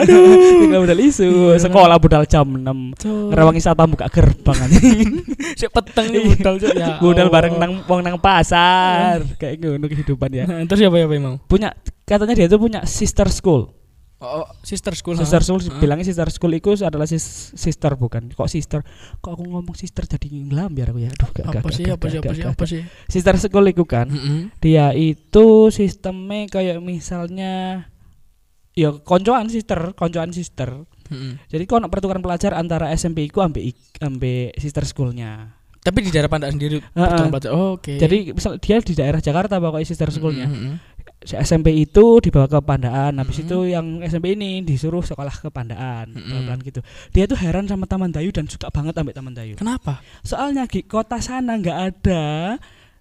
Aduh, 0.03 0.67
sekolah 0.67 0.83
budal 0.83 0.99
isu. 0.99 1.29
Sekolah 1.55 1.97
budal 2.03 2.23
jam 2.27 2.47
6. 2.59 3.07
Ngerewangi 3.31 3.63
saat 3.63 3.79
tamu 3.79 3.95
buka 3.95 4.11
gerbang 4.11 4.59
anjing. 4.67 5.23
si 5.59 5.71
peteng 5.71 6.11
nih 6.11 6.21
budal 6.27 6.55
ya. 6.59 6.99
budal 6.99 7.31
bareng 7.31 7.55
nang 7.55 7.87
wong 7.87 8.03
nang 8.03 8.19
pasar. 8.19 9.23
Kayak 9.39 9.63
ngono 9.63 9.87
kehidupan 9.87 10.31
ya. 10.35 10.45
Heeh, 10.51 10.67
Terus 10.67 10.79
siapa 10.83 10.99
siapa 10.99 11.15
mau? 11.23 11.39
Punya 11.47 11.71
katanya 12.03 12.35
dia 12.35 12.51
tuh 12.51 12.59
punya 12.59 12.83
sister 12.83 13.31
school. 13.31 13.71
Oh, 14.19 14.43
oh, 14.43 14.47
sister 14.67 14.91
school. 14.99 15.15
Sister 15.15 15.47
school 15.47 15.63
Heeh. 15.63 15.79
bilangnya 15.79 16.03
sister 16.03 16.27
school 16.35 16.51
itu 16.51 16.75
adalah 16.83 17.07
sis- 17.07 17.55
sister 17.55 17.95
bukan. 17.95 18.35
Kok 18.35 18.51
sister? 18.51 18.83
Kok 19.23 19.31
aku 19.31 19.47
ngomong 19.47 19.79
sister 19.79 20.11
jadi 20.11 20.27
ngelambiar 20.27 20.91
aku 20.91 21.07
ya. 21.07 21.11
Aduh, 21.15 21.31
gak, 21.31 21.45
apa 21.47 21.59
gak, 21.63 21.71
sih 21.71 21.85
gak, 21.87 21.95
apa 21.95 22.03
gak, 22.03 22.11
sih 22.11 22.19
apa 22.19 22.33
sih 22.35 22.43
apa 22.43 22.65
gak. 22.67 22.67
sih? 22.67 22.81
Sister 23.07 23.37
school 23.39 23.67
itu 23.71 23.87
kan. 23.87 24.11
Heeh. 24.11 24.51
Dia 24.59 24.91
itu 24.91 25.71
sistemnya 25.71 26.51
kayak 26.51 26.83
misalnya 26.83 27.87
ya 28.75 28.91
koncoan 29.07 29.55
sister, 29.55 29.95
koncoan 29.95 30.35
sister. 30.35 30.83
Heeh. 31.15 31.39
Jadi 31.47 31.63
kau 31.71 31.79
nak 31.79 31.95
pertukaran 31.95 32.19
pelajar 32.19 32.59
antara 32.59 32.91
SMP 32.99 33.31
iku 33.31 33.47
ambek 33.47 33.71
ambek 34.03 34.59
sister 34.59 34.83
schoolnya. 34.83 35.55
Tapi 35.79 36.03
di 36.03 36.11
daerah 36.11 36.27
Pandaan 36.27 36.59
sendiri 36.59 36.83
pertukaran 36.83 37.31
pelajar. 37.31 37.51
Oh, 37.55 37.79
Oke. 37.79 38.03
Jadi 38.03 38.35
misal 38.35 38.59
dia 38.59 38.83
di 38.83 38.99
daerah 38.99 39.23
Jakarta 39.23 39.63
pokoknya 39.63 39.87
sister 39.87 40.11
schoolnya. 40.11 40.51
Heeh, 40.51 40.75
heeh. 40.75 40.77
Si 41.29 41.37
SMP 41.37 41.77
itu 41.77 42.25
dibawa 42.25 42.49
ke 42.49 42.57
Pandaan. 42.59 43.21
Habis 43.21 43.37
Mhm. 43.37 43.45
itu 43.45 43.59
yang 43.69 43.87
SMP 44.01 44.33
ini 44.33 44.65
disuruh 44.65 45.05
sekolah 45.05 45.29
ke 45.31 45.53
Pandaan. 45.53 46.17
Pelan-pelan 46.17 46.61
gitu. 46.65 46.81
Dia 47.13 47.29
tuh 47.29 47.37
heran 47.37 47.69
sama 47.69 47.85
Taman 47.85 48.09
Dayu 48.09 48.33
dan 48.33 48.49
suka 48.49 48.73
banget 48.73 48.97
ambek 48.97 49.13
Taman 49.13 49.37
Dayu. 49.37 49.53
Kenapa? 49.55 50.01
Soalnya 50.25 50.65
di 50.65 50.81
kota 50.83 51.21
sana 51.21 51.53
nggak 51.55 51.79
ada 51.87 52.25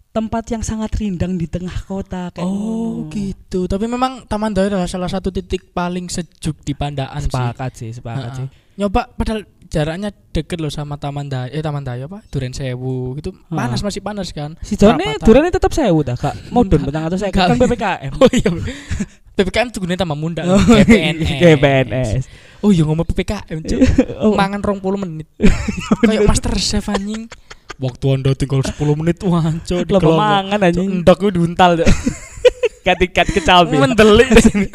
tempat 0.10 0.44
yang 0.50 0.60
sangat 0.60 0.92
rindang 0.98 1.38
di 1.38 1.46
tengah 1.46 1.86
kota 1.86 2.28
kayak 2.32 2.44
Oh 2.44 3.08
gitu. 3.08 3.64
Tapi 3.64 3.86
memang 3.86 4.26
Taman 4.26 4.52
Dayu 4.52 4.76
adalah 4.76 4.92
salah 4.92 5.08
satu 5.08 5.32
titik 5.32 5.72
paling 5.72 6.12
sejuk 6.12 6.60
di 6.62 6.74
Pandaan 6.74 7.16
sih. 7.18 7.32
Sepakat 7.32 7.72
sih, 7.74 7.92
sepakat 7.94 8.28
Ha-ha. 8.28 8.40
sih. 8.44 8.48
Nyoba 8.76 9.10
padahal 9.10 9.42
jaraknya 9.68 10.10
deket 10.32 10.58
loh 10.58 10.72
sama 10.72 10.96
Taman 10.96 11.28
Daya, 11.28 11.52
eh 11.52 11.62
Taman 11.62 11.84
Daya 11.84 12.08
apa? 12.08 12.24
Duren 12.28 12.52
Sewu. 12.52 13.16
Gitu 13.16 13.36
panas 13.48 13.84
masih 13.84 14.02
panas 14.02 14.32
kan. 14.32 14.56
Si 14.64 14.74
Jone 14.76 14.98
Perapatan. 14.98 15.26
durane 15.28 15.50
tetep 15.52 15.72
sewu 15.72 16.02
ta, 16.02 16.16
Kak. 16.16 16.36
Modun 16.56 16.82
Enggak. 16.82 16.88
petang 16.90 17.04
atau 17.12 17.18
saya 17.20 17.32
kan 17.32 17.56
PPKM. 17.56 18.12
Oh 18.24 18.30
iya. 18.32 18.50
PPKM 19.38 19.68
tuh 19.70 19.80
gunanya 19.86 20.02
tambah 20.02 20.18
munda. 20.18 20.42
Oh, 20.50 20.58
PPNS. 20.58 21.38
GPNS. 21.38 22.10
Oh 22.66 22.74
iya 22.74 22.82
ngomong 22.88 23.06
PPKM 23.06 23.58
cuy. 23.62 23.80
Oh, 24.18 24.34
Mangan 24.34 24.60
20 24.66 24.82
menit. 25.06 25.28
Kayak 26.02 26.26
Master 26.26 26.58
Chef 26.58 26.90
anjing. 26.90 27.30
Waktu 27.78 28.06
Anda 28.10 28.34
tinggal 28.34 28.66
10 28.66 28.74
menit 28.98 29.22
di 29.22 29.30
lo 29.30 30.02
kelompok. 30.02 30.18
mangan 30.18 30.60
anjing. 30.66 30.90
Endak 31.06 31.22
gue 31.22 31.32
diuntal 31.38 31.78
Cuk. 32.88 32.96
Katikat 32.96 33.28
kecalbi. 33.36 33.76
Mendeli. 33.76 34.26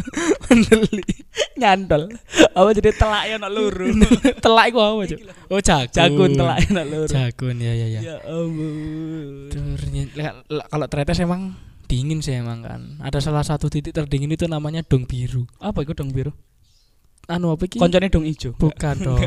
Mendeli. 0.52 1.04
Nyandol. 1.56 2.12
Apa 2.52 2.68
jadi 2.76 2.92
telak 2.92 3.24
ya 3.24 3.36
nak 3.40 3.50
luru. 3.56 3.88
Telak 4.44 4.64
iku 4.68 4.78
apa, 4.84 5.02
Cuk? 5.08 5.20
Oh, 5.48 5.60
jagung. 5.64 5.96
Jagun 5.96 6.30
telak 6.36 6.56
ya 6.60 6.68
nak 6.76 6.86
luru. 6.92 7.08
Jagun 7.08 7.56
ya 7.56 7.72
ya 7.72 7.86
ya. 7.88 8.00
Ya 8.04 8.16
ampun. 8.28 9.48
Le- 10.12 10.66
kalau 10.68 10.86
tretes 10.92 11.18
emang 11.24 11.56
dingin 11.88 12.20
sih 12.20 12.36
emang 12.36 12.60
kan. 12.60 13.00
Ada 13.00 13.24
salah 13.24 13.44
satu 13.44 13.72
titik 13.72 13.96
terdingin 13.96 14.28
itu 14.28 14.44
namanya 14.44 14.84
Dong 14.84 15.08
Biru. 15.08 15.48
Apa 15.56 15.84
itu 15.84 15.96
dong 15.96 16.12
biru? 16.12 16.32
Anu 17.28 17.54
apa 17.54 17.64
iki? 17.64 17.78
Koncone 17.80 18.12
dong 18.12 18.26
ijo. 18.26 18.52
Bukan 18.58 18.96
dong. 19.00 19.20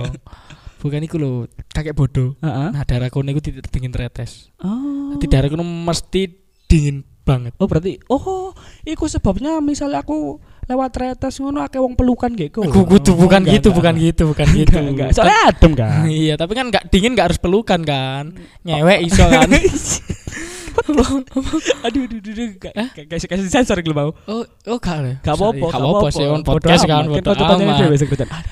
Bukan 0.84 1.02
iku 1.02 1.18
lho, 1.18 1.50
kakek 1.74 1.98
bodoh. 1.98 2.38
Heeh. 2.44 2.70
Nah, 2.70 2.84
daerah 2.86 3.10
kono 3.10 3.32
iku 3.34 3.42
titik 3.42 3.66
terdingin 3.66 3.90
tretes. 3.90 4.54
Oh. 4.62 5.18
Di 5.18 5.26
daerah 5.26 5.50
kono 5.50 5.64
mesti 5.64 6.30
dingin 6.70 7.02
banget. 7.26 7.58
Oh 7.58 7.66
berarti 7.66 7.98
oh 8.14 8.54
iku 8.86 9.10
sebabnya 9.10 9.58
misalnya 9.60 10.06
aku 10.06 10.38
lewat 10.66 10.90
tretes 10.94 11.38
ngono 11.42 11.62
akeh 11.62 11.78
wong 11.78 11.94
pelukan 11.94 12.32
gitu. 12.34 12.66
Aku 12.66 12.86
kudu 12.86 13.14
bukan 13.14 13.42
gitu, 13.46 13.70
bukan 13.74 13.94
gitu, 13.98 14.24
bukan 14.30 14.48
gitu. 14.54 14.78
Enggak, 14.78 15.10
soalnya 15.14 15.40
adem 15.50 15.72
kan. 15.78 16.06
Iya, 16.26 16.34
tapi 16.38 16.54
kan 16.58 16.70
nggak 16.70 16.90
dingin 16.90 17.14
nggak 17.14 17.34
harus 17.34 17.40
pelukan 17.42 17.82
kan. 17.86 18.34
Nyewek 18.66 19.06
iso 19.06 19.26
kan. 19.34 19.50
aduh, 20.86 21.24
aduh, 21.86 22.04
aduh, 22.04 22.20
aduh, 22.20 22.50
gak, 22.62 22.74
gak, 22.76 23.06
kasih 23.10 23.28
kasih 23.32 23.48
sensor 23.50 23.80
gitu 23.80 23.96
mau. 23.96 24.12
oh, 24.28 24.44
oh 24.44 24.78
gak 24.78 25.02
ada. 25.02 25.14
Gak 25.24 25.34
apa-apa, 25.34 25.66
Gak 25.72 25.82
apa-apa 25.82 26.08
sih, 26.12 26.26
on 26.28 26.44
podcast 26.44 26.84
kan, 26.84 27.08
bodo 27.08 27.32
amat. 27.32 28.46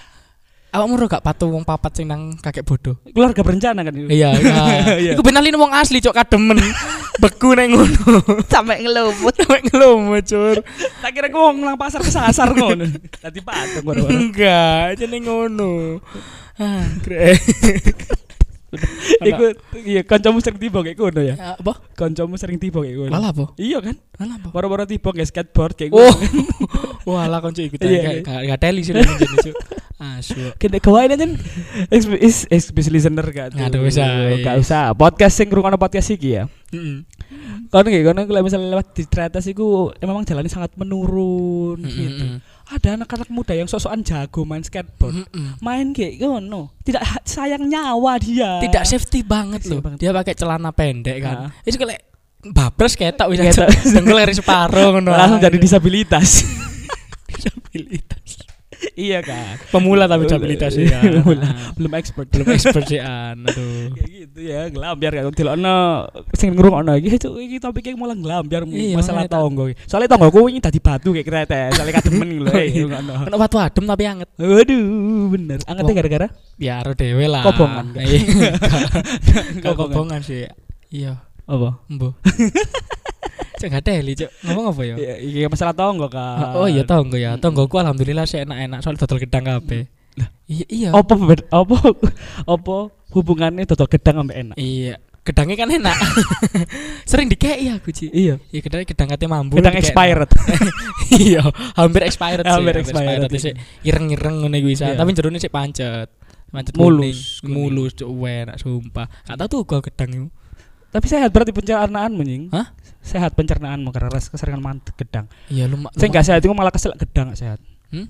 Awakmu 0.73 0.97
ro 0.97 1.05
gak 1.05 1.21
patuh 1.21 1.53
wong 1.53 1.61
papat 1.61 2.01
sing 2.01 2.09
nang 2.09 2.33
kakek 2.41 2.65
bodoh. 2.65 2.97
Keluarga 3.13 3.45
berencana 3.45 3.85
kan 3.85 3.93
itu. 3.93 4.09
Iya, 4.09 4.33
iya. 4.33 4.53
Iya. 5.05 5.11
Iku 5.13 5.21
benalin 5.21 5.53
wong 5.53 5.69
asli 5.69 6.01
cok 6.01 6.17
kademen. 6.17 6.57
Beku 7.17 7.53
neng 7.53 7.73
ngono. 7.73 8.19
Sampai 8.49 8.81
ngelumut. 8.81 9.33
Sampai 9.37 9.61
ngelomo 9.61 10.17
cur. 10.21 10.57
Tak 10.99 11.11
kira 11.11 11.27
gua 11.29 11.53
nang 11.53 11.77
pasar 11.77 12.01
kesasar 12.01 12.49
ngono. 12.51 12.89
Tadi 13.21 13.39
patung 13.39 13.85
gua. 13.85 14.09
Enggak, 14.09 14.97
jeneng 14.97 15.23
ngono. 15.23 16.01
Ah, 16.57 16.85
kre. 17.01 17.37
Iku 19.21 19.53
iya 19.85 20.01
kancamu 20.01 20.41
sering 20.41 20.57
tiba 20.57 20.81
kayak 20.81 20.97
ngono 20.97 21.21
ya. 21.21 21.35
apa? 21.53 21.77
Kancamu 21.93 22.33
sering 22.35 22.57
tiba 22.57 22.81
kayak 22.81 22.97
ngono. 22.97 23.11
Lala 23.13 23.29
apa? 23.29 23.45
Iya 23.53 23.77
kan? 23.77 23.95
Lala 24.17 24.41
apa? 24.41 24.47
Boro-boro 24.49 24.89
tiba 24.89 25.13
kayak 25.13 25.29
skateboard 25.29 25.77
kayak 25.77 25.93
Oh. 25.93 26.01
ngono. 26.01 26.41
Wah, 27.13 27.29
lah 27.29 27.37
konco 27.37 27.61
ikut 27.61 27.77
Iya, 27.77 28.23
gak 28.23 28.25
gak 28.25 28.41
gak 28.49 28.59
teli 28.63 28.81
sih 28.81 28.97
jenenge 28.97 29.13
cuk. 29.45 29.55
Asu. 30.01 30.41
Kene 30.57 30.81
kawain 30.81 31.13
aja 31.13 31.25
is 31.93 32.49
is 32.49 32.65
listener 32.89 33.23
gak 33.29 33.53
tuh. 33.53 33.61
Nggak 33.61 33.69
ada 33.69 33.79
usah, 33.85 34.07
iya. 34.33 34.41
Gak 34.41 34.55
usah. 34.57 34.83
Podcast 34.97 35.37
sing 35.37 35.47
ngrungokno 35.53 35.77
podcast 35.77 36.09
iki 36.09 36.41
ya. 36.41 36.49
Kono 37.69 37.87
nggih 37.89 38.03
kono 38.05 38.21
kalau 38.25 38.41
misalnya 38.45 38.69
lewat 38.77 38.87
di 38.93 39.03
tretes 39.09 39.45
iku 39.49 39.89
eh, 39.93 40.05
memang 40.05 40.25
jalannya 40.25 40.51
sangat 40.51 40.73
menurun 40.77 41.81
gitu. 41.81 42.41
Ada 42.63 42.95
anak-anak 42.95 43.29
muda 43.29 43.53
yang 43.53 43.67
sosokan 43.67 44.01
jago 44.01 44.47
main 44.47 44.63
skateboard. 44.63 45.27
Main 45.59 45.91
kayak 45.91 46.21
ngono. 46.21 46.73
Tidak 46.85 47.01
sayang 47.27 47.67
nyawa 47.67 48.17
dia. 48.17 48.61
Tidak 48.63 48.83
safety 48.87 49.21
banget 49.25 49.67
loh. 49.67 49.83
banget. 49.83 49.99
Dia 49.99 50.11
pakai 50.15 50.33
celana 50.33 50.71
pendek 50.71 51.17
kan. 51.21 51.37
Ah. 51.47 51.49
Itu 51.67 51.75
kayak 51.81 52.01
babres 52.43 52.99
ketok 52.99 53.31
wis 53.31 53.39
Ketok. 53.39 53.71
dengkul 53.95 54.19
dari 54.19 54.35
separuh 54.35 54.99
ngono. 54.99 55.11
langsung 55.15 55.39
jadi 55.39 55.57
disabilitas. 55.59 56.43
disabilitas. 57.33 58.52
Iya 58.95 59.19
kan. 59.19 59.57
Pemula 59.69 60.05
tapi 60.05 60.25
disabilitas 60.25 60.73
ya. 60.75 60.99
Pemula. 61.01 61.73
Belum 61.75 61.91
expert. 61.95 62.27
Belum 62.29 62.47
expert 62.51 62.85
sih 62.85 62.99
an. 62.99 63.43
Aduh. 63.47 63.93
Kayak 63.93 64.09
gitu 64.09 64.39
ya, 64.39 64.59
ngelambiar 64.69 65.11
kan 65.13 65.33
dilokno 65.33 65.75
sing 66.33 66.53
ngrungokno 66.53 66.93
iki 66.97 67.17
cuk 67.19 67.33
iki 67.79 67.91
ngelambiar 67.93 68.63
Iya, 68.67 68.95
masalah 68.97 69.23
makanya 69.23 69.31
tak- 69.31 69.41
tonggo. 69.43 69.63
iki. 69.69 69.75
Soalnya 69.85 70.09
tonggoku 70.11 70.39
wingi 70.45 70.59
dadi 70.59 70.79
batu 70.79 71.09
kayak 71.11 71.27
kereta, 71.27 71.59
soalnya 71.73 71.93
kademen 71.99 72.29
lho 72.43 72.51
eh, 72.53 72.65
iya. 72.69 72.85
Kena 73.27 73.37
batu 73.37 73.57
adem 73.59 73.83
tapi 73.85 74.03
anget. 74.05 74.29
Waduh, 74.39 74.85
bener. 75.33 75.59
Angetnya 75.65 75.93
gara-gara 75.99 76.27
Ya 76.57 76.79
aro 76.79 76.93
dewe 76.93 77.25
lah. 77.27 77.43
Kobongan. 77.43 77.91
Kobongan. 79.65 80.21
sih. 80.21 80.45
Iya, 80.93 81.17
apa? 81.49 81.81
embo. 81.89 82.13
Cek 83.59 83.69
gak 83.71 83.85
teli, 83.85 84.13
Cuk. 84.17 84.29
Ngomong 84.43 84.65
apa 84.75 84.81
ya? 84.83 84.95
Iya, 84.99 85.15
iya 85.23 85.47
masalah 85.47 85.71
tonggo 85.71 86.07
kan. 86.11 86.57
Oh 86.57 86.67
iya 86.67 86.83
tonggo 86.83 87.15
ya. 87.15 87.39
Tonggoku 87.39 87.79
alhamdulillah 87.79 88.27
sih 88.27 88.43
enak-enak 88.43 88.79
soal 88.83 88.99
dodol 88.99 89.21
gedang 89.21 89.47
kabeh. 89.47 89.87
Iya 90.45 90.65
iya. 90.69 90.89
Apa 90.91 91.15
apa 91.49 91.77
apa 92.43 92.75
hubungannya 93.15 93.63
dodol 93.63 93.87
gedang 93.87 94.21
sampai 94.21 94.35
enak? 94.43 94.55
Iya. 94.59 94.95
Gedangnya 95.23 95.55
kan 95.55 95.69
enak. 95.71 95.97
Sering 97.09 97.31
dikei 97.31 97.71
aku, 97.71 97.95
Ci. 97.95 98.11
Iya. 98.11 98.43
Iya, 98.51 98.59
gedang 98.59 98.83
gedang 98.83 99.07
katanya 99.07 99.39
mambu. 99.39 99.55
Gedang 99.55 99.79
expired. 99.79 100.27
iya, 101.23 101.47
hampir 101.79 102.03
expired 102.03 102.43
sih. 102.43 102.51
Hampir 102.51 102.75
expired, 102.83 103.31
Tapi 103.31 103.39
sih 103.39 103.55
ireng-ireng 103.87 104.43
ngene 104.43 104.59
bisa. 104.59 104.91
Iya. 104.91 104.99
Tapi 104.99 105.15
jerone 105.15 105.39
sih 105.39 105.47
pancet. 105.47 106.11
Pancet 106.51 106.75
Mulus, 106.77 107.41
mulus 107.47 107.95
cuk 107.97 108.11
enak 108.13 108.59
sumpah. 108.61 109.07
Gak 109.25 109.37
tau 109.41 109.47
tuh 109.47 109.59
gua 109.63 109.79
gedang 109.81 110.09
itu. 110.11 110.27
Tapi 110.93 111.05
sehat 111.09 111.33
berarti 111.33 111.49
pencernaanmu 111.49 112.21
nying. 112.21 112.43
Hah? 112.53 112.69
Sehat 113.01 113.33
pencernaanmu 113.33 113.89
karena 113.89 114.13
keseringan 114.13 114.61
mangan 114.61 114.79
gedang. 114.95 115.25
Iya 115.49 115.65
lu 115.65 115.81
Saya 115.91 116.07
nggak 116.07 116.23
sehat 116.23 116.39
itu 116.39 116.53
malah 116.53 116.69
keselak 116.69 117.01
gedang 117.01 117.33
sehat. 117.33 117.57
Hmm? 117.89 118.07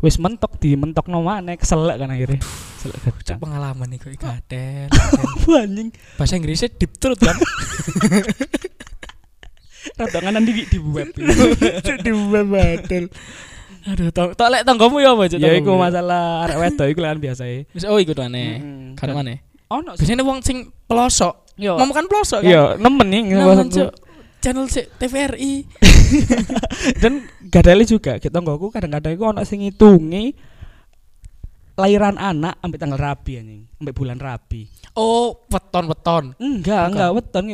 Wis 0.00 0.16
mentok 0.16 0.56
di 0.58 0.74
mentok 0.74 1.06
no 1.06 1.20
mana 1.20 1.54
keselak 1.54 2.00
kan 2.00 2.08
akhirnya. 2.08 2.40
Gedang. 2.84 3.38
pengalaman 3.38 3.88
nih 3.88 3.98
kok. 4.00 4.08
Apa 4.20 5.52
anjing? 5.64 5.88
Bahasa 6.16 6.36
Inggrisnya 6.36 6.68
deep 6.72 6.96
throat 6.96 7.20
kan. 7.20 7.36
Radonganan 9.94 10.42
di 10.44 10.64
di 10.64 10.78
web. 10.80 11.12
di 12.04 12.12
batel. 12.48 13.04
Aduh, 13.84 14.08
tong 14.10 14.32
tok 14.32 14.48
lek 14.48 14.64
tanggamu 14.64 14.96
ya 14.96 15.12
apa, 15.12 15.28
ya 15.28 15.36
iku 15.60 15.76
tanggamu? 15.76 15.84
masalah 15.84 16.48
arek 16.48 16.56
wedok 16.56 16.86
iku 16.88 17.00
kan 17.04 17.20
biasa 17.20 17.42
e. 17.44 17.68
Wis- 17.68 17.84
Oh, 17.84 18.00
ikut 18.00 18.16
maneh. 18.16 18.64
Mm-mm. 18.64 18.96
Kan 18.96 19.12
maneh. 19.12 19.44
Ono 19.68 19.92
sih. 19.92 20.08
Biasanya 20.08 20.24
wong 20.24 20.40
sing 20.40 20.72
pelosok. 20.88 21.43
Yo. 21.54 21.78
Ngomong 21.78 21.94
kan 21.94 22.06
pelosok 22.10 22.40
kan. 22.42 22.50
Yo, 22.50 22.62
nemen 22.78 23.06
nih 23.10 23.20
maksudku. 23.34 23.78
Cuk. 23.78 23.92
channel 24.44 24.68
si 24.68 24.84
TVRI. 24.84 25.64
Dan 27.02 27.24
gadali 27.48 27.88
juga 27.88 28.20
kita 28.20 28.44
nggoku 28.44 28.68
kadang-kadang 28.68 29.16
iku 29.16 29.32
ono 29.32 29.40
sing 29.40 29.64
ngitungi 29.64 30.36
lahiran 31.80 32.20
anak 32.20 32.60
sampai 32.60 32.78
tanggal 32.78 33.00
rabi 33.00 33.40
anjing, 33.40 33.62
sampai 33.66 33.94
bulan 33.96 34.18
rabi. 34.20 34.68
Oh, 34.94 35.48
weton-weton. 35.48 36.38
Enggak, 36.38 36.92
enggak 36.92 37.10
weton 37.16 37.44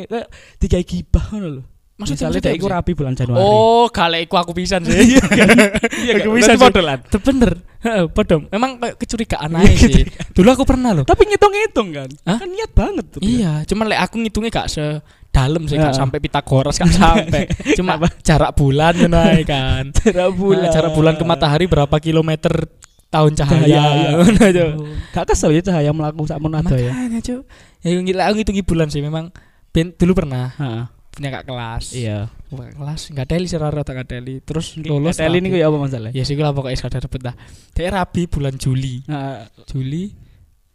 tiga 0.61 0.77
gibah 0.83 1.25
ngono 1.31 1.47
lho. 1.57 1.63
Maksudnya, 2.01 2.33
Misalnya 2.33 2.41
maksudnya 2.41 2.57
iku 2.57 2.67
rabi 2.73 2.91
bulan 2.97 3.13
Januari. 3.13 3.45
Oh, 3.45 3.85
galek 3.93 4.21
iku 4.25 4.35
aku 4.41 4.51
pisan 4.57 4.81
sih. 4.81 4.97
iya 4.97 5.21
aku 5.21 5.37
kan? 5.37 5.47
sih. 6.49 6.57
modelan. 6.57 6.99
Bener. 7.29 7.51
Heeh, 7.81 8.03
padha. 8.09 8.37
Memang 8.49 8.81
kayak 8.81 8.95
kecurigaan 8.97 9.53
aja 9.61 9.85
sih. 9.85 10.05
Dulu 10.33 10.49
aku 10.49 10.63
pernah 10.65 10.97
loh. 10.97 11.05
Tapi 11.05 11.29
ngitung-ngitung 11.29 11.93
kan. 11.93 12.09
Hah? 12.25 12.37
Kan 12.41 12.49
niat 12.49 12.71
banget 12.73 13.05
tuh. 13.13 13.21
Iya, 13.21 13.61
cuman 13.69 13.85
lek 13.93 14.01
aku 14.01 14.15
ngitungnya 14.21 14.49
gak 14.49 14.69
sedalam 14.73 15.63
sih, 15.69 15.77
gak 15.77 15.93
sampai 15.93 16.17
Pitagoras 16.17 16.81
gak 16.81 16.93
sampai. 16.93 17.45
Cuma 17.77 18.01
jarak 18.25 18.57
bulan 18.57 18.97
ae 18.97 19.45
kan. 19.45 19.93
Jarak 19.93 20.33
bulan. 20.33 20.65
Nah, 20.65 20.73
jarak 20.73 20.91
bulan 20.97 21.13
ke 21.17 21.23
matahari 21.25 21.65
berapa 21.69 21.95
kilometer 22.01 22.69
tahun 23.13 23.37
cahaya. 23.37 23.61
Cahaya, 23.61 24.45
iya. 24.49 24.65
Gak 25.13 25.25
kesel 25.29 25.53
ya 25.53 25.61
cahaya 25.61 25.93
melaku 25.93 26.25
sak 26.25 26.41
mono 26.41 26.57
ada 26.57 26.73
ya. 26.77 26.89
Makanya, 26.89 27.19
Cuk. 27.21 27.41
Ya 27.85 27.97
ngitungi 28.33 28.61
bulan 28.65 28.89
sih 28.89 29.01
memang 29.01 29.33
ben, 29.73 29.95
dulu 29.97 30.13
pernah 30.21 30.53
Heeh. 30.53 31.00
Punya 31.21 31.37
kak 31.37 31.45
kelas. 31.45 31.85
Iya. 31.93 32.19
Kakak 32.49 32.73
kelas 32.81 33.01
enggak 33.13 33.27
teli 33.29 33.45
sih 33.45 33.59
rara 33.61 33.81
tak 33.85 34.09
teli. 34.09 34.41
Terus 34.41 34.73
lulus. 34.81 35.21
Teli 35.21 35.37
rabi. 35.37 35.45
niku 35.45 35.55
ya 35.61 35.69
apa 35.69 35.77
masalah? 35.77 36.09
Ya 36.17 36.25
sih 36.25 36.33
lah 36.33 36.49
pokoknya 36.49 36.77
sekadar 36.81 37.05
dapet 37.05 37.21
lah. 37.21 37.35
Dia 37.77 37.93
rabi 37.93 38.25
bulan 38.25 38.57
Juli. 38.57 39.05
Nah, 39.05 39.45
Juli 39.69 40.17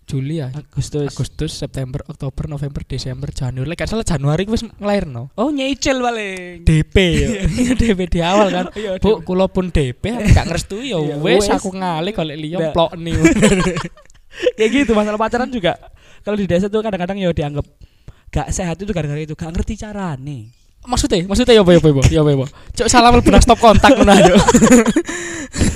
Juli 0.07 0.39
ya. 0.39 0.55
Agustus. 0.55 1.11
Agustus, 1.11 1.51
September, 1.51 1.99
Oktober, 2.07 2.47
November, 2.47 2.87
Desember, 2.87 3.27
Januari. 3.35 3.75
Gak 3.75 3.91
salah 3.91 4.07
Januari 4.07 4.47
wis 4.47 4.63
ngelairno. 4.63 5.35
Oh, 5.35 5.51
nyicil 5.51 5.99
paling. 5.99 6.63
DP 6.63 6.97
ya. 7.19 7.29
DP 7.75 8.01
di 8.07 8.21
awal 8.23 8.55
kan. 8.55 8.67
Iya, 8.79 9.03
Bu, 9.03 9.27
kula 9.27 9.51
pun 9.51 9.75
DP 9.75 10.31
gak 10.31 10.47
ngerestui 10.47 10.95
ya 10.95 11.03
Iya, 11.03 11.17
wes 11.19 11.51
aku 11.51 11.75
ngalih 11.75 12.15
kalau 12.15 12.31
Nggak. 12.39 12.71
plok 12.71 12.95
nih. 12.95 13.19
kayak 14.55 14.71
gitu 14.71 14.93
masalah 14.93 15.17
pacaran 15.17 15.49
juga 15.49 15.81
kalau 16.21 16.37
di 16.37 16.45
desa 16.45 16.69
tuh 16.69 16.85
kadang-kadang 16.85 17.17
ya 17.17 17.33
dianggap 17.33 17.65
gak 18.37 18.53
sehat 18.53 18.77
itu 18.77 18.93
gara-gara 18.93 19.17
itu 19.17 19.33
gak 19.33 19.49
ngerti 19.49 19.81
carane 19.81 20.53
maksudnya 20.85 21.25
maksudnya 21.25 21.57
ya 21.57 21.63
apa 21.65 21.73
ya 21.73 21.81
ya 21.81 21.91
apa? 21.91 22.03
ya 22.07 22.21
ya 22.23 22.47
cok 22.77 22.89
salah 22.93 23.11
benar 23.17 23.41
stop 23.41 23.59
kontak 23.59 23.97
ngono 23.97 24.13
aja 24.13 24.35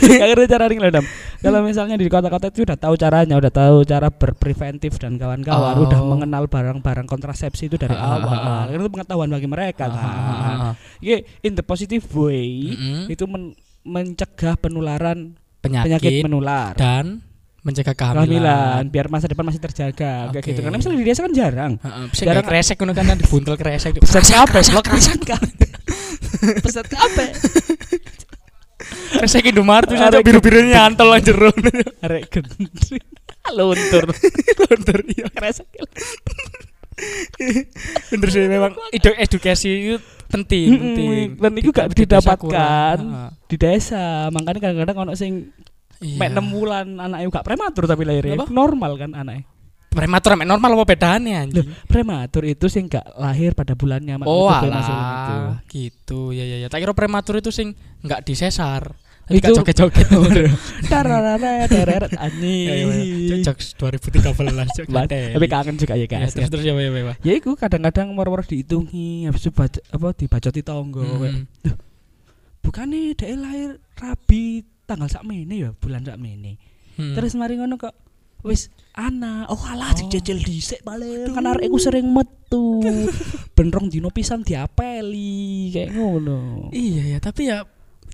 Gak 0.00 0.29
ngerti 0.35 0.47
cara 0.50 0.64
ring 0.67 0.81
Dam. 0.83 1.05
Kalau 1.40 1.61
misalnya 1.62 1.97
di 1.97 2.05
kota-kota 2.05 2.50
itu 2.50 2.67
udah 2.67 2.76
tahu 2.76 2.95
caranya, 2.97 3.38
udah 3.38 3.52
tahu 3.52 3.76
cara 3.87 4.09
berpreventif 4.11 4.99
dan 5.00 5.17
kawan-kawan, 5.17 5.75
Oh. 5.76 5.87
udah 5.87 6.00
mengenal 6.05 6.45
barang-barang 6.50 7.07
kontrasepsi 7.07 7.71
itu 7.71 7.76
dari 7.79 7.95
Ah, 7.95 8.02
ah, 8.02 8.17
awal. 8.19 8.37
ah. 8.37 8.64
Itu 8.69 8.90
pengetahuan 8.90 9.31
bagi 9.31 9.49
mereka 9.49 9.87
Ah, 9.87 9.95
kan. 9.95 10.05
ah, 10.05 10.21
ah, 10.21 10.64
ah. 10.69 10.75
Iya, 11.00 11.25
in 11.40 11.55
the 11.55 11.64
positive 11.64 12.05
way 12.12 12.75
Mm-mm. 12.76 13.09
itu 13.09 13.25
men- 13.25 13.57
mencegah 13.81 14.59
penularan 14.61 15.38
penyakit, 15.61 15.87
penyakit 15.97 16.12
menular. 16.26 16.76
dan 16.76 17.25
mencegah 17.61 17.93
kehamilan. 17.93 18.26
Kehamilan 18.26 18.83
biar 18.88 19.07
masa 19.12 19.29
depan 19.29 19.45
masih 19.45 19.61
terjaga 19.61 20.33
kayak 20.33 20.40
Oke. 20.40 20.49
gitu. 20.52 20.61
Karena 20.64 20.76
misalnya 20.81 20.99
di 20.99 21.07
desa 21.07 21.21
kan 21.25 21.33
jarang. 21.37 21.73
Heeh, 21.76 22.05
bisa 22.09 22.23
Jarang- 22.25 22.45
kayak 22.45 22.49
kresek 22.49 22.76
kan 22.81 22.88
kan 22.97 23.17
dibuntel 23.21 23.55
kresek 23.61 23.93
pesan 24.00 24.25
apa 24.33 24.59
lo 24.73 24.81
kresek 24.81 25.21
kan 25.29 25.43
pesan 26.64 26.87
apa 26.88 27.25
kresek 29.21 29.45
Indomaret 29.52 29.93
tuh 29.93 30.00
Arek 30.00 30.25
biru-biru 30.25 30.64
nyantol 30.64 31.12
aja 31.12 31.21
jero. 31.29 31.52
Arek 32.07 32.33
gendri 32.33 32.97
luntur. 33.50 34.05
Luntur, 34.61 34.99
iya. 35.11 35.26
kresek. 35.29 35.69
Bener 38.12 38.29
sih 38.29 38.45
memang 38.47 38.73
edu- 38.93 39.17
edukasi 39.17 39.69
itu 39.69 39.97
penting 40.31 40.69
penting. 40.76 41.29
Dan 41.37 41.52
itu 41.59 41.71
gak 41.73 41.93
didapatkan 41.93 42.97
di 43.49 43.57
desa. 43.57 44.29
Makanya 44.31 44.61
kadang-kadang 44.61 44.97
ono 45.09 45.12
sing 45.12 45.50
Iya. 46.00 46.16
mek 46.16 46.30
6 46.33 46.49
bulan 46.49 46.87
anaknya 46.97 47.28
gak 47.30 47.45
prematur 47.45 47.85
tapi 47.85 48.02
lahirnya 48.02 48.40
Apa? 48.40 48.49
normal 48.49 48.92
kan 48.97 49.12
anaknya 49.12 49.45
prematur 49.90 50.33
mek 50.33 50.47
normal 50.47 50.71
apa 50.73 50.85
bedanya 50.87 51.45
anjing 51.45 51.66
prematur 51.85 52.42
itu 52.45 52.66
sing 52.66 52.87
gak 52.87 53.04
lahir 53.14 53.52
pada 53.52 53.75
bulannya 53.75 54.16
mak- 54.16 54.25
Oh 54.25 54.49
masuk 54.49 54.97
gitu. 54.97 55.37
gitu 55.69 56.21
ya 56.30 56.45
ya 56.47 56.57
ya. 56.57 56.69
Tak 56.69 56.78
kira 56.78 56.95
prematur 56.95 57.37
itu 57.37 57.50
sing 57.50 57.75
nggak 58.00 58.23
disesar. 58.23 58.97
Itu 59.30 59.50
Itu- 59.50 59.62
gak 59.62 59.76
joget-joget. 59.76 60.50
Tararara, 60.90 61.66
tereret, 61.66 62.11
Ya, 62.11 62.19
ya, 62.19 62.75
ya. 62.75 62.87
anjing. 62.88 63.42
Cocok 63.45 63.57
2013 63.78 64.66
cok. 64.75 64.87
Ba- 64.88 65.07
gatel. 65.07 65.37
Tapi 65.37 65.47
kangen 65.47 65.75
juga 65.76 65.95
ya 65.95 66.00
Ya, 66.00 66.07
guys. 66.09 66.33
terus 66.35 66.49
terus 66.49 66.64
ya 66.64 66.73
ya 66.73 66.90
ya. 66.90 67.14
Ya 67.21 67.33
iku 67.35 67.54
kadang-kadang 67.54 68.11
moro-moro 68.11 68.42
dihitungi 68.42 69.26
habis 69.26 69.42
itu 69.42 69.52
baca, 69.52 69.78
apa 69.87 70.09
dibacoti 70.14 70.62
tonggo. 70.62 71.02
Hmm. 71.04 71.45
Bukannya 72.61 73.14
dia 73.14 73.35
lahir 73.35 73.71
rabi 73.97 74.62
tanggal 74.90 75.06
sak 75.06 75.23
ya 75.47 75.70
bulan 75.78 76.02
sak 76.02 76.18
Hmm. 76.99 77.16
Terus 77.16 77.32
mari 77.38 77.56
ngono 77.56 77.78
kok 77.80 77.94
wis 78.44 78.68
ana 78.92 79.47
oh 79.49 79.62
alah 79.68 79.94
Oh. 79.94 79.97
dijajal 80.04 80.37
dhisik 80.42 80.80
paling 80.82 81.32
kan 81.32 81.44
arek 81.44 81.70
iku 81.70 81.78
sering 81.78 82.09
metu 82.12 82.82
benrong 83.56 83.88
dino 83.88 84.11
pisan 84.11 84.42
diapeli 84.42 85.70
kayak 85.73 85.92
ngono 85.97 86.68
Iya 86.75 87.16
ya, 87.16 87.18
tapi 87.23 87.49
ya 87.49 87.64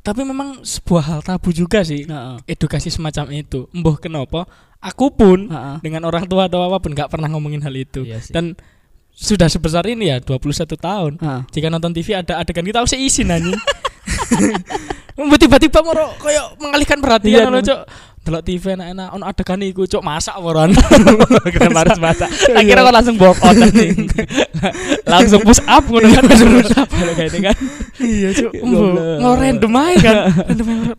tapi 0.02 0.22
memang 0.22 0.62
sebuah 0.62 1.02
hal 1.02 1.20
tabu 1.26 1.50
juga 1.50 1.82
sih 1.82 2.06
heeh 2.06 2.36
edukasi 2.46 2.94
semacam 2.94 3.42
itu. 3.42 3.66
Mbah 3.74 3.98
kenapa? 3.98 4.46
Aku 4.78 5.10
pun 5.10 5.50
heeh 5.50 5.82
dengan 5.82 6.06
orang 6.06 6.30
tua 6.30 6.46
atau 6.46 6.62
apa 6.62 6.78
pun 6.78 6.94
nggak 6.94 7.10
pernah 7.10 7.26
ngomongin 7.26 7.58
hal 7.66 7.74
itu. 7.74 8.06
Iya 8.06 8.22
sih. 8.22 8.30
Dan 8.30 8.54
sudah 9.10 9.50
sebesar 9.50 9.82
ini 9.90 10.14
ya 10.14 10.22
21 10.22 10.46
tahun. 10.78 11.12
Heeh. 11.18 11.42
Jika 11.50 11.66
nonton 11.74 11.90
TV 11.90 12.14
ada 12.14 12.38
adegan 12.38 12.62
kita 12.62 12.86
harus 12.86 12.94
izin 12.94 13.34
anjing. 13.34 13.58
Tiba-tiba 15.16 15.80
moro 15.80 16.12
koyo 16.20 16.52
mengalihkan 16.60 17.00
perhatian 17.00 17.32
Iya, 17.32 17.48
ngono. 17.48 17.60
Cok. 17.60 17.80
Delok 18.26 18.42
TV 18.42 18.74
enak-enak 18.74 19.08
ono 19.14 19.24
adegan 19.24 19.62
iku, 19.62 19.86
Cok, 19.86 20.02
masak 20.02 20.34
moron. 20.42 20.74
Kenapa 21.54 21.86
harus 21.86 21.98
masak? 22.02 22.28
Iya. 22.50 22.58
Akhirnya 22.58 22.82
kok 22.82 22.94
langsung 22.98 23.16
walk 23.22 23.38
out 23.38 23.56
langsung 25.14 25.40
push 25.46 25.62
up 25.62 25.84
ngono 25.86 26.06
kan 26.10 26.24
push 26.26 26.42
up 26.74 26.88
kalau 26.90 27.12
kayak 27.14 27.30
itu 27.30 27.38
kan. 27.38 27.56
iya, 28.02 28.28
Cok. 28.34 28.52
Goblok. 28.52 29.16
Mau 29.22 29.34
random 29.38 29.72
aja 29.78 29.98
kan. 30.02 30.14
Random 30.50 30.66
aja. 30.68 30.94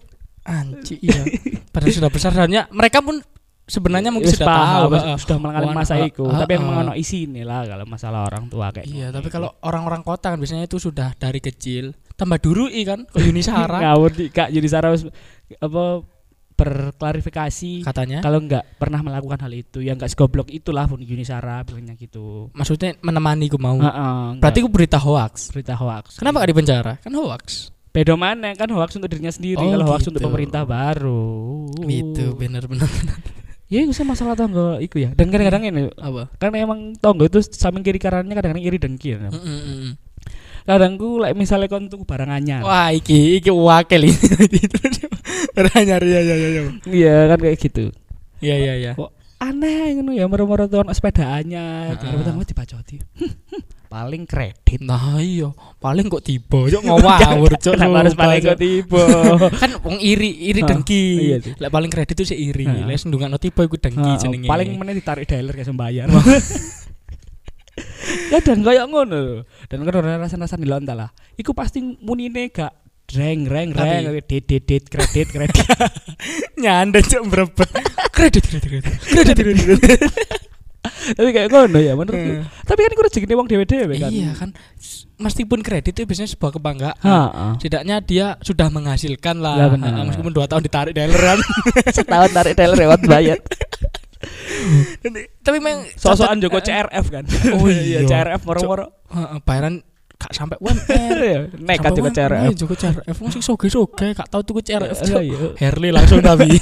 Anci, 0.47 0.95
iya. 1.03 1.21
Padahal 1.75 1.91
sudah 1.91 2.07
besar 2.07 2.31
dan 2.31 2.47
ya 2.47 2.63
mereka 2.71 3.03
pun 3.03 3.19
sebenarnya 3.67 4.15
mungkin 4.15 4.31
sudah 4.31 4.47
tahu, 4.47 4.95
wis- 4.95 5.03
heeh. 5.03 5.17
sudah 5.19 5.37
mengalami 5.43 5.75
masa 5.75 5.99
ah, 5.99 6.07
itu. 6.07 6.23
ah, 6.23 6.39
Tapi 6.39 6.51
emang 6.55 6.79
ah. 6.79 6.83
ono 6.87 6.93
isine 6.95 7.43
lah 7.43 7.67
kalau 7.67 7.83
masalah 7.83 8.23
orang 8.23 8.47
tua 8.47 8.71
kayak. 8.71 8.87
Iya, 8.87 9.11
ngono 9.11 9.15
tapi 9.19 9.27
kalau 9.27 9.49
orang-orang 9.59 10.07
kota 10.07 10.31
kan 10.31 10.39
biasanya 10.39 10.63
itu 10.63 10.79
sudah 10.79 11.11
dari 11.19 11.43
kecil 11.43 11.91
tambah 12.17 12.37
durui 12.41 12.81
kan 12.81 13.05
kok 13.05 13.21
Yuni 13.21 13.45
Sara 13.45 13.77
ngawur 13.85 14.11
di 14.11 14.33
Kak 14.33 14.49
wis 14.51 14.73
apa 15.61 15.83
berklarifikasi 16.57 17.85
katanya. 17.85 18.25
kalau 18.25 18.41
nggak 18.41 18.81
pernah 18.81 19.05
melakukan 19.05 19.37
hal 19.45 19.53
itu 19.53 19.85
ya 19.85 19.93
nggak 19.93 20.09
segoblok 20.09 20.49
itulah 20.49 20.89
pun 20.89 20.97
Yuni 20.97 21.21
Sarah 21.21 21.61
bilangnya 21.61 21.93
gitu. 21.93 22.49
Maksudnya 22.57 22.97
menemani 23.05 23.45
ku 23.45 23.61
mau. 23.61 23.77
Heeh. 23.77 24.41
Berarti 24.41 24.59
ku 24.65 24.69
berita 24.73 24.97
hoax. 24.97 25.53
berita 25.53 25.77
hoax. 25.77 26.17
Kenapa 26.17 26.41
gak 26.41 26.49
dipenjara? 26.49 26.93
Kan 26.97 27.13
hoax. 27.13 27.69
Beda 27.93 28.17
mana 28.17 28.57
kan 28.57 28.69
hoax 28.73 28.97
untuk 28.97 29.09
dirinya 29.13 29.29
sendiri 29.29 29.61
Oh, 29.61 29.69
kalau 29.69 29.85
hoax 29.93 30.01
gitu. 30.05 30.17
untuk 30.17 30.21
pemerintah 30.25 30.65
baru. 30.65 31.69
Itu 31.85 32.33
benar-benar. 32.33 32.89
Ya 33.67 33.83
itu 33.83 33.91
masalah 34.07 34.33
tonggo 34.33 34.79
iku 34.79 34.97
ya. 34.97 35.11
Dan 35.13 35.27
kadang-kadang 35.27 35.67
ini 35.67 35.91
Apa? 35.99 36.31
karena 36.39 36.63
emang 36.63 36.95
tonggo 36.97 37.27
itu 37.27 37.43
samping 37.43 37.83
kiri 37.83 37.99
kanannya 37.99 38.31
kadang-kadang 38.33 38.63
iri 38.65 38.79
dengki 38.79 39.13
ya. 39.13 39.27
Mm, 39.27 39.37
mm, 39.37 39.91
mm. 40.67 40.69
Kadang 40.69 40.93
ku 40.99 41.23
like 41.23 41.39
misalnya 41.39 41.71
kon 41.71 41.87
tuku 41.87 42.03
barang 42.03 42.27
anyar. 42.27 42.61
Wah, 42.67 42.91
iki 42.91 43.39
iki 43.39 43.47
wakil 43.47 44.03
ini. 44.03 44.27
Beranyar 45.55 46.03
ya 46.03 46.19
ya 46.19 46.35
ya. 46.35 46.49
ya. 46.51 46.61
Iya 46.83 47.15
kan 47.31 47.37
kayak 47.39 47.57
gitu. 47.63 47.95
Iya 48.43 48.55
iya 48.59 48.73
iya. 48.75 48.91
Kok 48.99 49.15
aneh 49.37 49.93
ngono 49.97 50.11
ya 50.17 50.25
moro-moro 50.25 50.67
tuh 50.67 50.83
ono 50.83 50.91
sepeda 50.91 51.39
anyar. 51.39 51.95
Heeh. 51.95 52.01
Kira 52.03 52.19
pertama 52.19 52.43
dibacoti. 52.43 52.97
Paling 53.87 54.27
kredit. 54.27 54.83
Nah 54.83 55.15
iya, 55.23 55.47
paling 55.79 56.11
kok 56.11 56.19
tiba, 56.19 56.67
cok 56.67 56.83
ngawur, 56.91 57.55
cok. 57.55 57.73
Harus 57.79 58.19
paling 58.19 58.43
kok 58.43 58.59
tiba? 58.59 59.03
kan 59.47 59.79
wong 59.79 60.03
iri, 60.03 60.27
iri 60.51 60.59
Hah, 60.59 60.75
dengki. 60.75 61.05
iya 61.23 61.37
sih. 61.39 61.55
Lek 61.55 61.71
paling 61.71 61.87
kredit 61.87 62.19
itu 62.19 62.35
sih 62.35 62.51
iri. 62.51 62.67
Hah. 62.67 62.83
Lek 62.83 62.99
ndungakno 63.07 63.39
tiba 63.39 63.63
iku 63.63 63.79
dengki 63.79 64.19
jenenge. 64.19 64.51
paling 64.51 64.75
meneh 64.75 64.91
ditarik 64.91 65.23
dialer 65.23 65.55
kayak 65.55 65.71
sembayar. 65.71 66.07
ya 68.33 68.39
dan 68.41 68.65
kayak 68.65 68.85
ngono. 68.89 69.45
Dan 69.69 69.85
kan 69.85 69.93
ora 69.97 70.17
rasa-rasa 70.17 70.57
dilonta 70.57 70.97
lah. 70.97 71.09
Iku 71.37 71.53
pasti 71.53 71.81
munine 71.81 72.49
gak 72.49 72.73
reng 73.15 73.47
reng 73.47 73.71
Tapi- 73.71 73.87
reng 74.03 74.05
dit 74.27 74.43
dit 74.43 74.63
dit 74.63 74.83
kredit 74.83 75.27
kredit. 75.31 75.67
nyanda 76.61 76.99
cok 76.99 77.23
berebet. 77.29 77.69
Kredit 78.11 78.43
kredit 78.43 78.69
kredit. 78.69 78.93
Kredit 78.99 79.37
kredit. 79.45 80.01
Tapi 80.87 81.29
kayak 81.31 81.49
ngono 81.51 81.79
ya 81.79 81.93
menurutku. 81.95 82.31
Hmm. 82.43 82.47
Tapi 82.67 82.79
kan 82.83 82.91
iku 82.91 83.01
rezekine 83.03 83.33
wong 83.35 83.47
dhewe-dhewe 83.47 83.95
kan. 83.95 84.11
Iya 84.11 84.31
kan. 84.35 84.49
Meskipun 85.17 85.59
kredit 85.63 85.95
itu 85.95 86.03
biasanya 86.03 86.29
sebuah 86.31 86.51
kebanggaan. 86.59 87.57
Setidaknya 87.59 87.95
dia 88.03 88.27
sudah 88.43 88.67
menghasilkan 88.67 89.39
lah. 89.39 89.71
Ya, 89.71 90.03
Meskipun 90.03 90.31
dua 90.35 90.47
tahun 90.47 90.67
ditarik 90.67 90.93
daileran. 90.95 91.39
Setahun 91.91 92.31
tarik 92.35 92.53
teller 92.59 92.75
lewat 92.75 93.03
bayar. 93.07 93.39
Tapi 95.39 95.57
memang 95.57 95.85
Sosokan 95.93 96.37
Joko 96.37 96.57
catat- 96.57 96.89
CRF 96.89 97.05
kan. 97.07 97.23
Oh 97.53 97.67
iya. 97.67 98.03
CRF 98.09 98.41
moro-moro. 98.43 98.85
Bayaran 99.41 99.79
gak 100.17 100.33
sampai 100.33 100.57
UMR. 100.57 101.17
Iya, 101.27 101.39
Nekat 101.53 101.91
Joko 101.93 102.09
CRF. 102.09 102.49
Joko 102.55 102.73
CRF. 102.73 103.15
Wong 103.17 103.29
sing 103.29 103.41
soge-soge 103.41 104.07
gak 104.11 104.27
tau 104.27 104.41
tuku 104.41 104.61
CRF. 104.61 104.97
Iya. 105.05 105.53
Harley 105.59 105.91
langsung 105.91 106.19
tapi. 106.19 106.57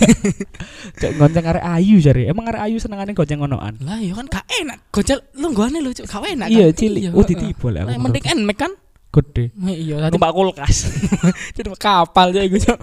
Cek 0.99 1.15
gonceng 1.15 1.45
arek 1.45 1.63
ayu 1.63 1.97
jare. 1.97 2.25
Emang 2.25 2.45
arek 2.45 2.61
ayu 2.61 2.77
senengane 2.77 3.11
gonceng 3.11 3.39
ngonoan. 3.39 3.79
lah 3.79 3.97
iya 3.97 4.11
kan 4.11 4.27
gak 4.27 4.43
enak. 4.53 4.79
Gojal 4.89 5.23
lungguhane 5.33 5.79
lho, 5.79 5.91
Cok. 5.91 6.05
Gak 6.05 6.21
enak 6.29 6.47
Iya, 6.47 6.67
kan. 6.67 6.75
cilik. 6.75 7.01
Iya, 7.01 7.11
Oh, 7.11 7.23
ditipu 7.23 7.67
lah. 7.69 7.87
Penting 7.87 8.25
enmek 8.27 8.57
kan. 8.57 8.71
Gede. 9.15 9.45
Nah, 9.55 9.71
iya, 9.71 9.95
tadi 10.03 10.13
Numpak 10.13 10.31
kulkas. 10.31 10.77
jadi 11.55 11.67
kapal 11.75 12.35
aja 12.35 12.41
gitu. 12.43 12.73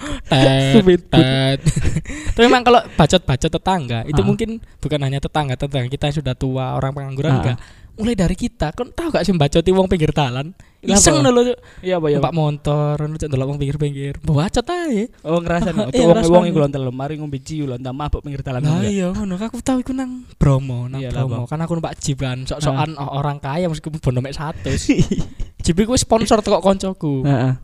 Tet. 1.12 1.60
Tapi 2.34 2.44
memang 2.48 2.64
kalau 2.64 2.80
bacot-bacot 2.96 3.50
tetangga 3.52 4.00
itu 4.08 4.20
Ah. 4.20 4.26
mungkin 4.26 4.50
bukan 4.80 5.00
hanya 5.02 5.20
tetangga 5.20 5.54
tetangga 5.54 5.88
kita 5.88 6.08
yang 6.08 6.16
sudah 6.16 6.34
tua 6.34 6.72
orang 6.74 6.92
pengangguran 6.92 7.30
Ah. 7.30 7.38
enggak. 7.38 7.58
Mulai 7.92 8.16
dari 8.16 8.36
kita, 8.36 8.72
kan 8.72 8.88
tahu 8.88 9.12
gak 9.12 9.24
sih 9.28 9.36
bacoti 9.36 9.68
wong 9.68 9.84
pinggir 9.84 10.16
talan? 10.16 10.56
Iseng 10.82 11.22
apa? 11.22 11.30
lho. 11.30 11.54
Iya, 11.78 12.02
Pak 12.02 12.08
ya. 12.10 12.18
Numpak 12.18 12.34
motor, 12.34 12.96
nu 13.06 13.14
cek 13.14 13.30
ndelok 13.30 13.46
wong 13.54 13.58
pinggir-pinggir. 13.62 14.18
Bacot 14.26 14.66
ae. 14.66 15.06
Oh 15.22 15.38
ngerasa 15.38 15.70
nih. 15.70 15.94
Iya, 15.94 16.02
Tuh 16.02 16.04
wong 16.10 16.26
wong 16.26 16.44
iku 16.50 16.58
lontel 16.58 16.82
mari 16.90 17.14
ngombe 17.20 17.38
ciu 17.38 17.70
lontel 17.70 17.94
mabuk 17.94 18.24
pinggir 18.26 18.42
dalan. 18.42 18.66
Lah 18.66 18.82
iya 18.82 19.14
ngono, 19.14 19.38
aku 19.38 19.62
tahu 19.62 19.78
iku 19.86 19.94
nang 19.94 20.26
Bromo, 20.40 20.90
nang 20.90 20.98
Iya 20.98 21.14
Bromo. 21.14 21.46
Bang. 21.46 21.54
Kan 21.54 21.62
aku 21.62 21.78
numpak 21.78 21.94
jeep 22.02 22.18
kan, 22.18 22.42
sok-sokan 22.42 22.98
orang 22.98 23.38
kaya 23.38 23.70
meskipun 23.70 24.02
bondo 24.02 24.18
mek 24.18 24.34
100. 24.34 24.74
Jeep 25.62 25.78
iku 25.78 25.94
sponsor 25.94 26.42
teko 26.42 26.58
koncoku. 26.58 27.22
Heeh. 27.22 27.54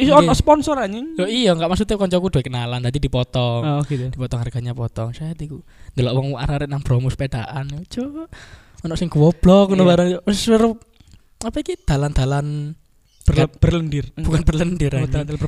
Iso 0.00 0.16
ono 0.16 0.32
sponsor 0.32 0.80
anjing. 0.80 1.20
Yo 1.20 1.28
iya, 1.28 1.52
enggak 1.52 1.68
maksudnya 1.68 2.00
koncoku 2.00 2.32
duwe 2.32 2.40
kenalan, 2.40 2.80
tadi 2.80 2.96
dipotong. 2.96 3.60
Oh 3.60 3.80
gitu. 3.84 4.08
Dipotong 4.08 4.40
harganya 4.40 4.72
potong. 4.72 5.12
Saya 5.12 5.36
iku 5.36 5.60
delok 5.92 6.12
wong 6.16 6.40
arek 6.40 6.64
nang 6.72 6.80
Bromo 6.80 7.12
sepedaan. 7.12 7.84
Cuk. 7.92 8.32
Ono 8.82 8.94
sing 8.94 9.06
goblok 9.06 9.70
ngono 9.70 9.82
Iya. 9.82 9.90
barang. 9.90 10.08
Wis 10.26 10.40
apa 11.42 11.56
iki 11.58 11.74
dalan-dalan 11.80 12.74
Berle- 13.22 13.54
berlendir. 13.54 14.10
bukan 14.14 14.42
berlendir 14.42 14.90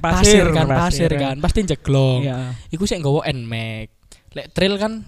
pasir 0.01 0.47
kan, 0.51 0.67
pasir 0.67 1.11
kan. 1.11 1.37
Pasti 1.39 1.63
jeglong. 1.65 2.23
Iya. 2.23 2.55
Iku 2.71 2.87
sik 2.87 3.03
nggawa 3.03 3.27
Nmax. 3.27 3.87
Lek 4.35 4.47
trail 4.51 4.75
kan 4.77 5.03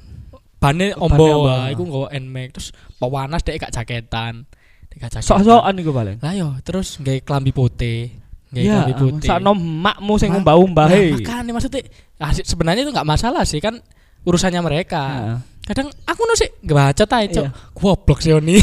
bane 0.56 0.90
ombo, 0.96 1.46
iku 1.68 1.82
nggawa 1.82 2.08
Nmax 2.12 2.48
terus 2.52 2.68
pewanas 2.96 3.42
dek 3.42 3.58
gak 3.60 3.72
jaketan. 3.72 4.46
dikacak 4.86 5.20
Sok-sokan 5.20 5.76
iku 5.76 5.92
paling. 5.92 6.16
lah 6.18 6.32
yo 6.32 6.56
terus 6.64 6.96
nggae 6.96 7.20
klambi 7.20 7.52
putih 7.52 8.08
Ya, 8.48 8.88
putih 8.88 9.28
sakno 9.28 9.52
makmu 9.52 10.16
sing 10.16 10.32
Ma- 10.32 10.40
umbah-umbah 10.40 10.88
Nah, 10.88 10.96
he. 10.96 11.12
makanya 11.12 11.52
maksudnya 11.52 11.84
ah, 12.16 12.32
se- 12.32 12.48
sebenarnya 12.48 12.80
itu 12.80 12.96
nggak 12.96 13.04
masalah 13.04 13.44
sih 13.44 13.60
kan 13.60 13.76
urusannya 14.24 14.56
mereka. 14.58 15.36
Kadang 15.66 15.90
aku 16.06 16.20
nu 16.22 16.34
sih 16.38 16.50
ngebacot 16.62 17.10
aja 17.10 17.26
cok. 17.26 17.44
Iya. 17.44 17.50
goblok 17.74 18.18
sih 18.22 18.32
Oni. 18.32 18.54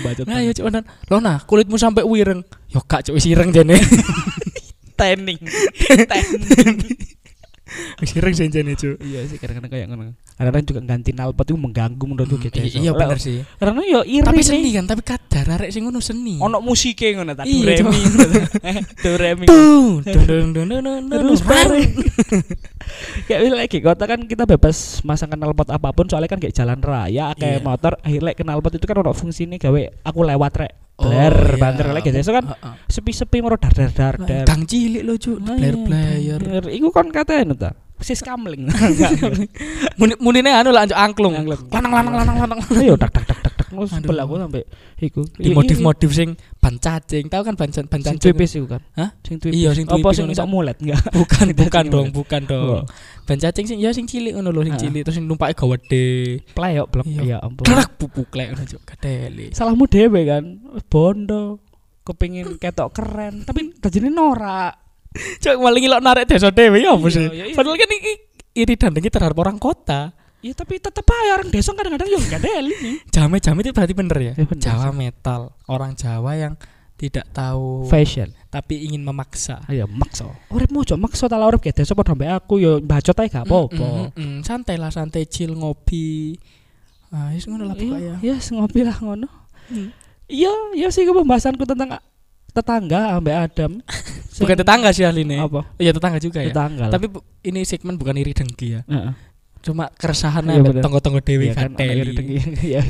Baca 0.00 0.24
nah 0.24 0.40
ya 0.40 0.56
cok 0.56 0.66
lo 1.12 1.20
nah 1.20 1.44
kulitmu 1.44 1.76
sampai 1.76 2.02
wireng. 2.08 2.40
Yo 2.72 2.80
kak 2.80 3.04
cok 3.04 3.14
wis 3.20 3.28
ireng 3.28 3.52
jane. 3.52 3.76
Tanning. 4.98 5.40
Tanning. 6.08 6.88
wis 8.00 8.10
ireng 8.12 8.32
sih 8.32 8.46
jane 8.46 8.72
cok 8.72 8.96
Iya 8.98 9.20
sih 9.24 9.36
kadang-kadang 9.36 9.70
kayak 9.70 9.86
ngono. 9.88 10.12
Kadang-kadang 10.32 10.66
juga 10.66 10.80
ganti 10.84 11.10
knalpot 11.10 11.44
itu 11.44 11.54
mengganggu 11.54 12.04
menurutku 12.04 12.36
gitu. 12.40 12.56
I- 12.56 12.80
iya 12.80 12.90
bener 12.90 13.16
sih 13.16 13.40
Karena 13.56 13.80
yo 13.82 14.00
iri 14.02 14.20
tapi 14.20 14.40
seni 14.40 14.70
kan 14.70 14.84
tapi 14.84 15.02
kadar 15.02 15.46
arek 15.52 15.70
sing 15.70 15.82
ngono 15.82 15.98
seni 15.98 16.36
Ono 16.38 16.58
musike 16.58 17.12
ngono 17.12 17.32
ta, 17.32 17.42
do 17.42 17.50
Iya, 17.50 17.64
re 17.64 17.76
mi. 17.82 18.00
Do 18.96 19.10
re 19.14 19.30
mi. 19.34 19.44
Tuh, 19.44 20.02
dun 20.02 20.22
dun 20.24 20.46
dun 20.52 20.66
dun 20.68 20.82
dun 20.82 21.02
dun. 21.02 21.20
Terus 21.20 21.40
bareng. 21.40 21.90
Kayak 23.28 23.40
lagi 23.56 23.78
kota 23.78 24.04
kan 24.04 24.20
kita 24.24 24.44
bebas 24.44 24.76
masang 25.02 25.30
knalpot 25.30 25.68
apa 25.68 25.88
pun 25.90 26.06
soalnya 26.06 26.26
kan 26.26 26.38
kayak 26.38 26.52
jalan 26.52 26.80
raya 26.80 27.30
kayak 27.34 27.60
Iya. 27.60 27.64
motor 27.64 27.92
akhirnya 28.00 28.32
knalpot 28.36 28.72
itu 28.72 28.84
kan 28.84 28.96
ono 28.96 29.12
fungsine 29.12 29.56
gawe 29.56 29.82
aku 30.02 30.20
lewat 30.20 30.52
rek. 30.56 30.72
Oh, 31.00 31.08
Bler 31.08 31.32
iya. 31.32 31.56
banter 31.56 31.86
lagi 31.96 32.12
so 32.20 32.36
kan 32.36 32.44
sepi-sepi 32.84 33.40
moro 33.40 33.56
dar 33.56 33.72
dar 33.72 33.88
dar 33.88 34.14
dar. 34.20 34.44
Gang 34.44 34.68
cilik 34.68 35.00
cuk, 35.16 35.40
Nah, 35.40 35.56
player 35.56 35.72
iya, 35.72 35.86
player. 35.88 36.40
bener. 36.44 36.64
Iku 36.68 36.92
kan 36.92 37.08
katanya 37.08 37.56
ta. 37.56 37.70
Sis 38.00 38.20
kamling. 38.20 38.68
Muni 40.00 40.14
munine 40.20 40.52
anu 40.52 40.72
lah 40.72 40.84
anjuk 40.84 40.96
angklung. 40.96 41.36
Lanang 41.72 41.92
lanang 41.92 42.14
lanang 42.20 42.36
lanang. 42.36 42.60
Ayo 42.76 42.96
tak 43.00 43.16
tak 43.16 43.24
tak 43.28 43.39
Aduh. 43.70 43.86
sebel 43.86 44.18
aku 44.18 44.34
sampai 44.36 44.62
iku. 44.98 45.22
Di 45.34 45.50
modif-modif 45.50 46.10
sing 46.10 46.34
ban 46.58 46.74
cacing. 46.76 47.30
Tahu 47.30 47.42
kan 47.42 47.54
ban 47.54 47.70
ban 47.70 47.86
Sing 47.86 47.86
cacing? 48.02 48.18
twipis 48.18 48.50
iku 48.54 48.66
kan. 48.66 48.82
Hah? 48.94 49.14
Sing 49.22 49.38
twipis. 49.38 49.54
Iya, 49.54 49.70
sing 49.72 49.86
Apa 49.86 49.94
twipis 49.96 50.14
sing 50.16 50.24
ngono 50.24 50.34
iso 50.34 50.44
mulet 50.44 50.76
enggak? 50.78 51.02
Bukan, 51.20 51.46
bukan 51.54 51.84
dong, 51.86 52.08
bukan 52.10 52.42
dong. 52.44 52.82
Ban 53.24 53.38
cacing 53.38 53.66
sing 53.66 53.78
ya 53.78 53.90
sing 53.90 54.04
cilik 54.04 54.34
ngono 54.34 54.50
lho, 54.50 54.62
sing 54.62 54.74
Ah. 54.74 54.80
cilik 54.80 55.02
terus 55.02 55.14
sing 55.14 55.24
numpake 55.24 55.54
gawede. 55.54 56.06
Pleyok 56.50 56.86
blok. 56.88 57.06
Iya. 57.06 57.22
Ya 57.24 57.36
ampun. 57.38 57.64
Drak 57.64 57.96
pupuk 57.96 58.30
lek 58.32 58.50
ngono 58.50 58.64
cuk, 58.64 58.82
kadeli. 58.84 59.50
Salahmu 59.50 59.84
dhewe 59.84 60.20
kan. 60.24 60.44
Bondo. 60.86 61.62
Kepengin 62.00 62.56
ketok 62.56 62.90
keren, 62.90 63.44
tapi 63.44 63.76
dajine 63.76 64.08
norak. 64.08 64.74
Cuk 65.38 65.54
malah 65.58 65.76
ngilok 65.76 66.00
narik 66.00 66.24
desa 66.26 66.48
dhewe 66.48 66.78
ya 66.78 66.94
apa 66.94 67.02
Iya, 67.02 67.10
sih? 67.12 67.26
iya, 67.28 67.44
iya. 67.46 67.54
Padahal 67.54 67.76
kan 67.76 67.90
iki 67.92 68.12
iri 68.52 68.74
dan 68.74 68.90
dengki 68.90 69.10
terhadap 69.10 69.36
orang 69.36 69.58
kota. 69.58 70.10
Ya 70.40 70.52
tapi 70.52 70.80
tetep 70.80 71.04
aja 71.04 71.36
orang 71.36 71.52
desa 71.52 71.76
kadang-kadang 71.76 72.08
yo 72.08 72.18
gak 72.18 72.40
deli 72.40 72.72
nih. 72.72 72.96
Jame-jame 73.14 73.60
itu 73.60 73.70
berarti 73.70 73.92
bener 73.92 74.18
ya? 74.18 74.32
Ya, 74.34 74.44
bener 74.44 74.62
Jawa 74.62 74.88
sih. 74.88 74.96
metal, 74.96 75.40
orang 75.66 75.92
Jawa 75.92 76.32
yang 76.32 76.54
tidak 76.96 77.24
tahu 77.30 77.88
Fashion. 77.88 78.28
tapi 78.48 78.84
ingin 78.84 79.00
memaksa. 79.00 79.64
Ayo 79.66 79.84
makso. 79.86 80.32
Uripmu 80.48 80.84
ojo 80.84 80.96
makso 80.96 81.28
ta 81.28 81.36
urip 81.36 81.60
ge 81.60 81.72
desa 81.72 81.92
padha 81.92 82.12
mbek 82.12 82.28
aku 82.34 82.56
yo 82.56 82.76
bacot 82.78 83.16
ae 83.16 83.28
gak 83.28 83.44
apa-apa. 83.44 83.72
Mm, 83.72 83.84
mm, 83.84 84.10
mm, 84.12 84.28
mm. 84.28 84.38
Santai 84.44 84.76
lah, 84.76 84.92
santai 84.92 85.24
chill 85.24 85.52
ngopi. 85.52 86.36
Ah, 87.08 87.32
wis 87.32 87.44
ngono 87.44 87.64
lah 87.64 87.74
pokoknya. 87.74 88.20
Iya, 88.20 88.36
yes, 88.36 88.48
ngopi 88.50 88.80
lah 88.80 88.96
ngono. 88.96 89.28
Hmm. 89.68 89.90
Iya, 90.24 90.52
iya 90.72 90.88
sih 90.88 91.02
pembahasanku 91.02 91.64
tentang 91.64 91.98
tetangga 92.50 93.16
ambek 93.16 93.34
Adam. 93.34 93.72
Bukan 94.40 94.56
tetangga 94.56 94.88
sih 94.92 95.04
ahli 95.04 95.20
ini. 95.20 95.36
apa? 95.36 95.68
Iya 95.76 95.90
tetangga 95.90 96.16
juga 96.16 96.40
ya. 96.40 96.48
Tetangga. 96.48 96.86
lah. 96.86 96.92
Tapi 96.92 97.06
bu- 97.08 97.24
ini 97.42 97.60
segmen 97.62 97.96
bukan 97.96 98.14
iri 98.14 98.32
dengki 98.32 98.72
ya. 98.72 98.80
Heeh. 98.86 99.12
Cuma 99.60 99.92
keresahan 99.92 100.40
Iya, 100.48 100.80
tonggo-tonggo 100.80 101.20
dewi 101.20 101.52
Iya 101.52 101.54
kan, 101.54 101.76
kan 101.76 101.84
anak 101.84 101.96
iri 102.00 102.12
dengki. 102.16 102.38
ya. 102.74 102.82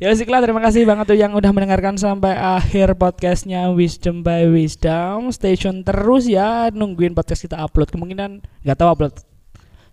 ya 0.00 0.10
sih 0.16 0.24
lah, 0.24 0.40
terima 0.40 0.64
kasih 0.64 0.88
banget 0.88 1.04
tuh 1.12 1.18
yang 1.20 1.36
udah 1.36 1.52
mendengarkan 1.52 2.00
sampai 2.00 2.32
akhir 2.32 2.96
podcastnya 2.96 3.68
Wisdom 3.76 4.24
by 4.24 4.48
Wisdom. 4.48 5.28
Stay 5.28 5.52
tune 5.60 5.84
terus 5.84 6.24
ya, 6.24 6.72
nungguin 6.72 7.12
podcast 7.12 7.44
kita 7.44 7.60
upload. 7.60 7.92
Kemungkinan 7.92 8.40
nggak 8.64 8.76
tahu 8.80 8.88
upload 8.88 9.14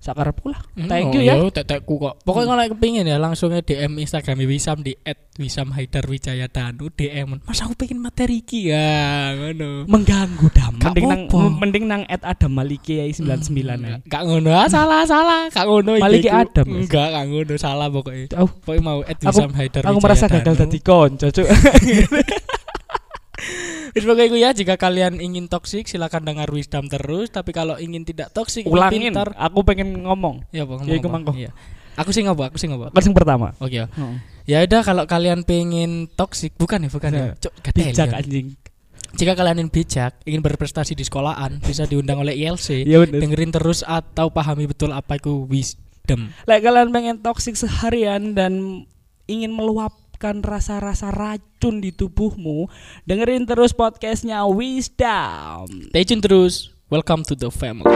sakarepku 0.06 0.54
lah. 0.54 0.62
Thank 0.86 1.18
you 1.18 1.26
ya. 1.26 1.34
tetekku 1.50 1.98
kok. 1.98 2.22
Pokoknya 2.22 2.54
kalau 2.54 2.64
kepingin 2.78 3.10
ya 3.10 3.18
langsung 3.18 3.50
aja 3.50 3.66
DM 3.66 3.98
Instagram 3.98 4.38
Wisam 4.46 4.86
di 4.86 4.94
@wisamhaidarwijayadanu 5.42 6.94
DM. 6.94 7.42
Mas 7.42 7.60
aku 7.66 7.74
pengen 7.74 8.06
materi 8.06 8.46
iki 8.46 8.70
ya, 8.70 9.34
ngono. 9.34 9.90
Mengganggu 9.90 10.48
dam. 10.54 10.78
Mending 10.78 11.06
nang 11.10 11.22
mending 11.58 11.86
nang 11.90 12.02
at 12.06 12.22
Adam 12.22 12.54
Maliki 12.54 13.02
ya 13.02 13.10
99 13.10 13.82
ya. 13.82 13.98
Gak 14.06 14.22
ngono, 14.30 14.54
ah, 14.54 14.70
salah 14.70 15.02
salah, 15.10 15.50
gak 15.50 15.66
ngono 15.66 15.98
iki, 15.98 16.04
Maliki. 16.06 16.30
Adam? 16.30 16.68
Enggak, 16.70 17.08
gak 17.10 17.26
ngono, 17.26 17.54
salah 17.58 17.88
pokoknya. 17.90 18.26
Oh, 18.38 18.50
Pokoknya 18.62 18.84
mau 18.86 19.00
@wisamhaidarwijayadanu. 19.02 19.90
aku 19.90 20.00
merasa 20.06 20.26
gagal 20.30 20.54
tadi 20.54 20.80
konco, 20.86 21.28
Cuk. 21.34 21.48
Pokoknya 23.96 24.26
itu 24.26 24.38
ya 24.38 24.50
jika 24.52 24.76
kalian 24.76 25.18
ingin 25.18 25.48
toksik 25.48 25.88
silakan 25.88 26.28
dengar 26.28 26.52
wisdom 26.52 26.86
terus 26.86 27.32
tapi 27.32 27.50
kalau 27.50 27.80
ingin 27.80 28.04
tidak 28.04 28.28
toksik 28.30 28.68
Ulangin. 28.68 29.10
pintar 29.10 29.32
Aku 29.34 29.64
pengen 29.64 30.04
ngomong. 30.04 30.44
ya 30.50 30.64
apa 30.64 30.84
Ya, 30.84 30.94
iku 30.94 31.08
ngomong 31.08 31.12
mangko. 31.16 31.32
apa? 31.32 31.40
Iya. 31.40 31.52
Aku 31.96 32.12
sih 32.12 32.22
ngopo, 32.22 32.44
aku 32.44 32.60
sih 32.60 32.68
ngopo. 32.68 32.92
Kan 32.92 33.02
yang 33.02 33.16
pertama. 33.16 33.56
Oke 33.56 33.80
ya. 33.80 33.88
Ya 34.44 34.60
udah 34.62 34.84
kalau 34.84 35.08
kalian 35.08 35.42
pengen 35.42 36.12
toksik 36.12 36.52
bukan 36.54 36.84
ya, 36.84 36.90
bukan 36.92 37.10
ya. 37.10 37.20
Nah, 37.26 37.36
Cuk, 37.40 37.54
Bijak 37.72 38.10
ya. 38.10 38.20
anjing. 38.20 38.48
Jika 39.16 39.32
kalian 39.32 39.58
ingin 39.58 39.72
bijak, 39.72 40.12
ingin 40.24 40.44
berprestasi 40.44 40.92
di 40.92 41.08
sekolahan, 41.08 41.64
bisa 41.64 41.88
diundang 41.88 42.20
oleh 42.20 42.36
ILC. 42.36 42.84
Iya 42.84 43.00
bener. 43.00 43.24
Dengerin 43.24 43.52
terus 43.56 43.80
atau 43.82 44.28
pahami 44.28 44.68
betul 44.68 44.92
apa 44.92 45.16
itu 45.16 45.48
wisdom. 45.48 46.36
Like 46.44 46.62
kalian 46.62 46.92
pengen 46.92 47.24
toxic 47.24 47.56
seharian 47.56 48.36
dan 48.36 48.84
ingin 49.26 49.56
meluapkan 50.16 50.40
rasa-rasa 50.48 51.12
racun 51.12 51.84
di 51.84 51.92
tubuhmu, 51.92 52.72
dengerin 53.04 53.44
terus 53.44 53.76
podcastnya 53.76 54.48
Wisdom. 54.48 55.92
Stay 55.92 56.08
tune 56.08 56.24
terus. 56.24 56.72
Welcome 56.88 57.28
to 57.28 57.36
the 57.36 57.52
family. 57.52 57.92